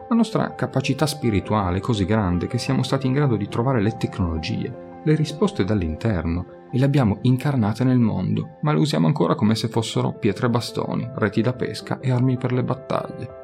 La 0.09 0.15
nostra 0.15 0.55
capacità 0.55 1.05
spirituale 1.05 1.77
è 1.77 1.81
così 1.81 2.03
grande 2.05 2.47
che 2.47 2.57
siamo 2.57 2.81
stati 2.81 3.05
in 3.05 3.13
grado 3.13 3.35
di 3.35 3.47
trovare 3.47 3.79
le 3.79 3.95
tecnologie, 3.95 5.01
le 5.03 5.15
risposte 5.15 5.63
dall'interno 5.63 6.45
e 6.71 6.79
le 6.79 6.85
abbiamo 6.85 7.19
incarnate 7.21 7.83
nel 7.83 7.99
mondo, 7.99 8.57
ma 8.61 8.73
le 8.73 8.79
usiamo 8.79 9.05
ancora 9.05 9.35
come 9.35 9.53
se 9.53 9.67
fossero 9.67 10.13
pietre 10.13 10.47
e 10.47 10.49
bastoni, 10.49 11.09
reti 11.13 11.41
da 11.41 11.53
pesca 11.53 11.99
e 11.99 12.11
armi 12.11 12.35
per 12.35 12.51
le 12.51 12.63
battaglie. 12.63 13.43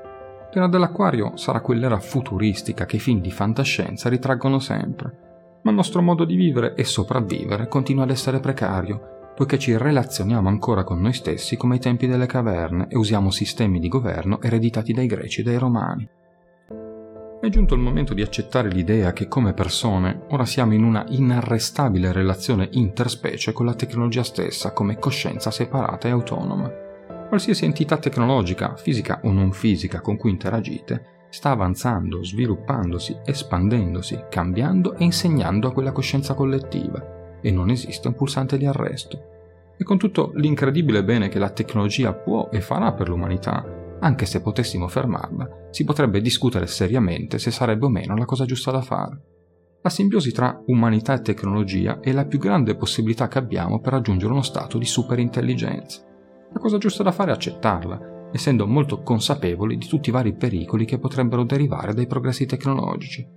L'era 0.51 0.67
dell'acquario 0.67 1.37
sarà 1.37 1.61
quell'era 1.61 1.99
futuristica 1.99 2.85
che 2.85 2.95
i 2.95 2.99
film 2.99 3.21
di 3.21 3.31
fantascienza 3.31 4.09
ritraggono 4.09 4.57
sempre, 4.57 5.59
ma 5.61 5.69
il 5.69 5.77
nostro 5.77 6.01
modo 6.01 6.25
di 6.25 6.35
vivere 6.35 6.73
e 6.73 6.83
sopravvivere 6.83 7.67
continua 7.67 8.03
ad 8.03 8.09
essere 8.09 8.39
precario 8.39 9.19
poiché 9.41 9.57
ci 9.57 9.75
relazioniamo 9.75 10.47
ancora 10.49 10.83
con 10.83 11.01
noi 11.01 11.13
stessi 11.13 11.57
come 11.57 11.73
ai 11.73 11.79
tempi 11.79 12.05
delle 12.05 12.27
caverne 12.27 12.85
e 12.87 12.95
usiamo 12.95 13.31
sistemi 13.31 13.79
di 13.79 13.87
governo 13.87 14.39
ereditati 14.39 14.93
dai 14.93 15.07
greci 15.07 15.41
e 15.41 15.43
dai 15.43 15.57
romani. 15.57 16.07
È 17.41 17.49
giunto 17.49 17.73
il 17.73 17.79
momento 17.79 18.13
di 18.13 18.21
accettare 18.21 18.69
l'idea 18.69 19.13
che 19.13 19.27
come 19.27 19.53
persone 19.53 20.25
ora 20.29 20.45
siamo 20.45 20.75
in 20.75 20.83
una 20.83 21.05
inarrestabile 21.07 22.11
relazione 22.11 22.69
interspecie 22.73 23.51
con 23.51 23.65
la 23.65 23.73
tecnologia 23.73 24.21
stessa 24.21 24.73
come 24.73 24.99
coscienza 24.99 25.49
separata 25.49 26.07
e 26.07 26.11
autonoma. 26.11 26.71
Qualsiasi 27.27 27.65
entità 27.65 27.97
tecnologica, 27.97 28.75
fisica 28.75 29.21
o 29.23 29.31
non 29.31 29.53
fisica, 29.53 30.01
con 30.01 30.17
cui 30.17 30.29
interagite, 30.29 31.25
sta 31.31 31.49
avanzando, 31.49 32.23
sviluppandosi, 32.23 33.17
espandendosi, 33.25 34.25
cambiando 34.29 34.93
e 34.97 35.03
insegnando 35.03 35.67
a 35.67 35.73
quella 35.73 35.91
coscienza 35.91 36.35
collettiva 36.35 37.39
e 37.41 37.49
non 37.49 37.71
esiste 37.71 38.07
un 38.07 38.13
pulsante 38.13 38.57
di 38.57 38.67
arresto. 38.67 39.30
E 39.81 39.83
con 39.83 39.97
tutto 39.97 40.31
l'incredibile 40.35 41.03
bene 41.03 41.27
che 41.27 41.39
la 41.39 41.49
tecnologia 41.49 42.13
può 42.13 42.49
e 42.51 42.61
farà 42.61 42.93
per 42.93 43.09
l'umanità, 43.09 43.97
anche 43.99 44.27
se 44.27 44.39
potessimo 44.39 44.87
fermarla, 44.87 45.69
si 45.71 45.85
potrebbe 45.85 46.21
discutere 46.21 46.67
seriamente 46.67 47.39
se 47.39 47.49
sarebbe 47.49 47.85
o 47.85 47.89
meno 47.89 48.15
la 48.15 48.25
cosa 48.25 48.45
giusta 48.45 48.69
da 48.69 48.83
fare. 48.83 49.19
La 49.81 49.89
simbiosi 49.89 50.31
tra 50.31 50.61
umanità 50.67 51.15
e 51.15 51.21
tecnologia 51.21 51.99
è 51.99 52.11
la 52.11 52.25
più 52.25 52.37
grande 52.37 52.75
possibilità 52.75 53.27
che 53.27 53.39
abbiamo 53.39 53.79
per 53.79 53.93
raggiungere 53.93 54.31
uno 54.31 54.43
stato 54.43 54.77
di 54.77 54.85
superintelligenza. 54.85 56.03
La 56.53 56.59
cosa 56.59 56.77
giusta 56.77 57.01
da 57.01 57.11
fare 57.11 57.31
è 57.31 57.33
accettarla, 57.33 58.29
essendo 58.31 58.67
molto 58.67 59.01
consapevoli 59.01 59.77
di 59.77 59.87
tutti 59.87 60.09
i 60.09 60.11
vari 60.11 60.35
pericoli 60.35 60.85
che 60.85 60.99
potrebbero 60.99 61.43
derivare 61.43 61.95
dai 61.95 62.05
progressi 62.05 62.45
tecnologici. 62.45 63.27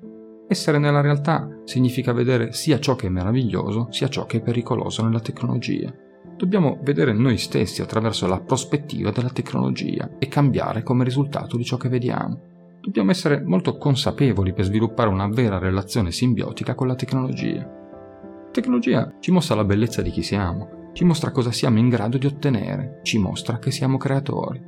Essere 0.47 0.77
nella 0.77 1.01
realtà 1.01 1.63
significa 1.65 2.13
vedere 2.13 2.53
sia 2.53 2.79
ciò 2.79 2.97
che 2.97 3.07
è 3.07 3.11
meraviglioso, 3.11 3.87
sia 3.89 4.11
ciò 4.11 4.27
che 4.27 4.37
è 4.37 4.43
pericoloso 4.43 5.03
nella 5.03 5.21
tecnologia. 5.21 5.91
Dobbiamo 6.37 6.79
vedere 6.83 7.13
noi 7.13 7.39
stessi 7.39 7.81
attraverso 7.81 8.27
la 8.27 8.41
prospettiva 8.41 9.11
della 9.11 9.31
tecnologia 9.31 10.11
e 10.19 10.27
cambiare 10.27 10.83
come 10.83 11.05
risultato 11.05 11.57
di 11.57 11.65
ciò 11.65 11.77
che 11.77 11.89
vediamo. 11.89 12.53
Dobbiamo 12.81 13.13
essere 13.13 13.41
molto 13.41 13.79
consapevoli 13.79 14.53
per 14.53 14.65
sviluppare 14.65 15.09
una 15.09 15.29
vera 15.29 15.59
relazione 15.59 16.11
simbiotica 16.11 16.75
con 16.75 16.89
la 16.89 16.97
tecnologia. 16.97 17.61
La 17.61 18.51
tecnologia 18.51 19.15
ci 19.21 19.31
mostra 19.31 19.55
la 19.55 19.65
bellezza 19.65 20.03
di 20.03 20.11
chi 20.11 20.23
siamo, 20.23 20.91
ci 20.93 21.05
mostra 21.05 21.31
cosa 21.31 21.53
siamo 21.53 21.79
in 21.79 21.89
grado 21.89 22.19
di 22.19 22.27
ottenere, 22.27 23.01
ci 23.03 23.19
mostra 23.19 23.59
che 23.59 23.71
siamo 23.71 23.97
creatori. 23.97 24.61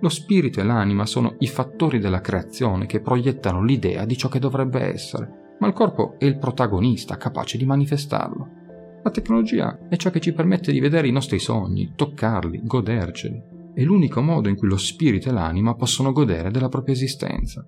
Lo 0.00 0.08
spirito 0.08 0.60
e 0.60 0.64
l'anima 0.64 1.04
sono 1.04 1.34
i 1.40 1.46
fattori 1.46 1.98
della 1.98 2.22
creazione 2.22 2.86
che 2.86 3.00
proiettano 3.00 3.62
l'idea 3.62 4.06
di 4.06 4.16
ciò 4.16 4.28
che 4.28 4.38
dovrebbe 4.38 4.80
essere, 4.80 5.56
ma 5.58 5.66
il 5.66 5.74
corpo 5.74 6.14
è 6.18 6.24
il 6.24 6.38
protagonista 6.38 7.18
capace 7.18 7.58
di 7.58 7.66
manifestarlo. 7.66 8.58
La 9.02 9.10
tecnologia 9.10 9.88
è 9.88 9.96
ciò 9.96 10.10
che 10.10 10.20
ci 10.20 10.32
permette 10.32 10.72
di 10.72 10.80
vedere 10.80 11.08
i 11.08 11.12
nostri 11.12 11.38
sogni, 11.38 11.92
toccarli, 11.94 12.62
goderceli. 12.64 13.42
È 13.74 13.82
l'unico 13.82 14.20
modo 14.20 14.48
in 14.48 14.56
cui 14.56 14.68
lo 14.68 14.76
spirito 14.76 15.28
e 15.28 15.32
l'anima 15.32 15.74
possono 15.74 16.12
godere 16.12 16.50
della 16.50 16.68
propria 16.68 16.94
esistenza. 16.94 17.66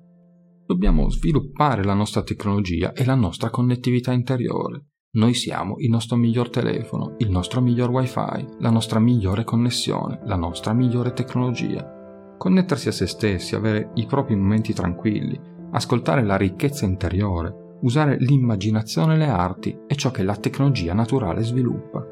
Dobbiamo 0.67 1.09
sviluppare 1.09 1.85
la 1.85 1.95
nostra 1.95 2.23
tecnologia 2.23 2.93
e 2.93 3.05
la 3.05 3.15
nostra 3.15 3.51
connettività 3.51 4.13
interiore. 4.13 4.87
Noi 5.15 5.35
siamo 5.35 5.75
il 5.79 5.91
nostro 5.91 6.17
miglior 6.17 6.49
telefono, 6.51 7.17
il 7.19 7.31
nostro 7.31 7.61
miglior 7.61 7.91
wifi, 7.91 8.47
la 8.59 8.71
nostra 8.71 8.99
migliore 8.99 9.45
connessione, 9.45 10.21
la 10.25 10.37
nostra 10.37 10.73
migliore 10.73 11.13
tecnologia 11.13 12.01
connettersi 12.43 12.89
a 12.89 12.93
se 12.93 13.07
stessi, 13.07 13.55
avere 13.55 13.93
i 13.95 14.05
propri 14.05 14.35
momenti 14.35 14.73
tranquilli, 14.73 15.41
ascoltare 15.71 16.25
la 16.25 16.37
ricchezza 16.37 16.85
interiore, 16.85 17.62
usare 17.83 18.17
l'immaginazione 18.19 19.15
e 19.15 19.19
le 19.19 19.29
arti 19.29 19.79
è 19.87 19.95
ciò 19.95 20.11
che 20.11 20.23
la 20.23 20.37
tecnologia 20.37 20.95
naturale 20.95 21.43
sviluppa. 21.43 22.05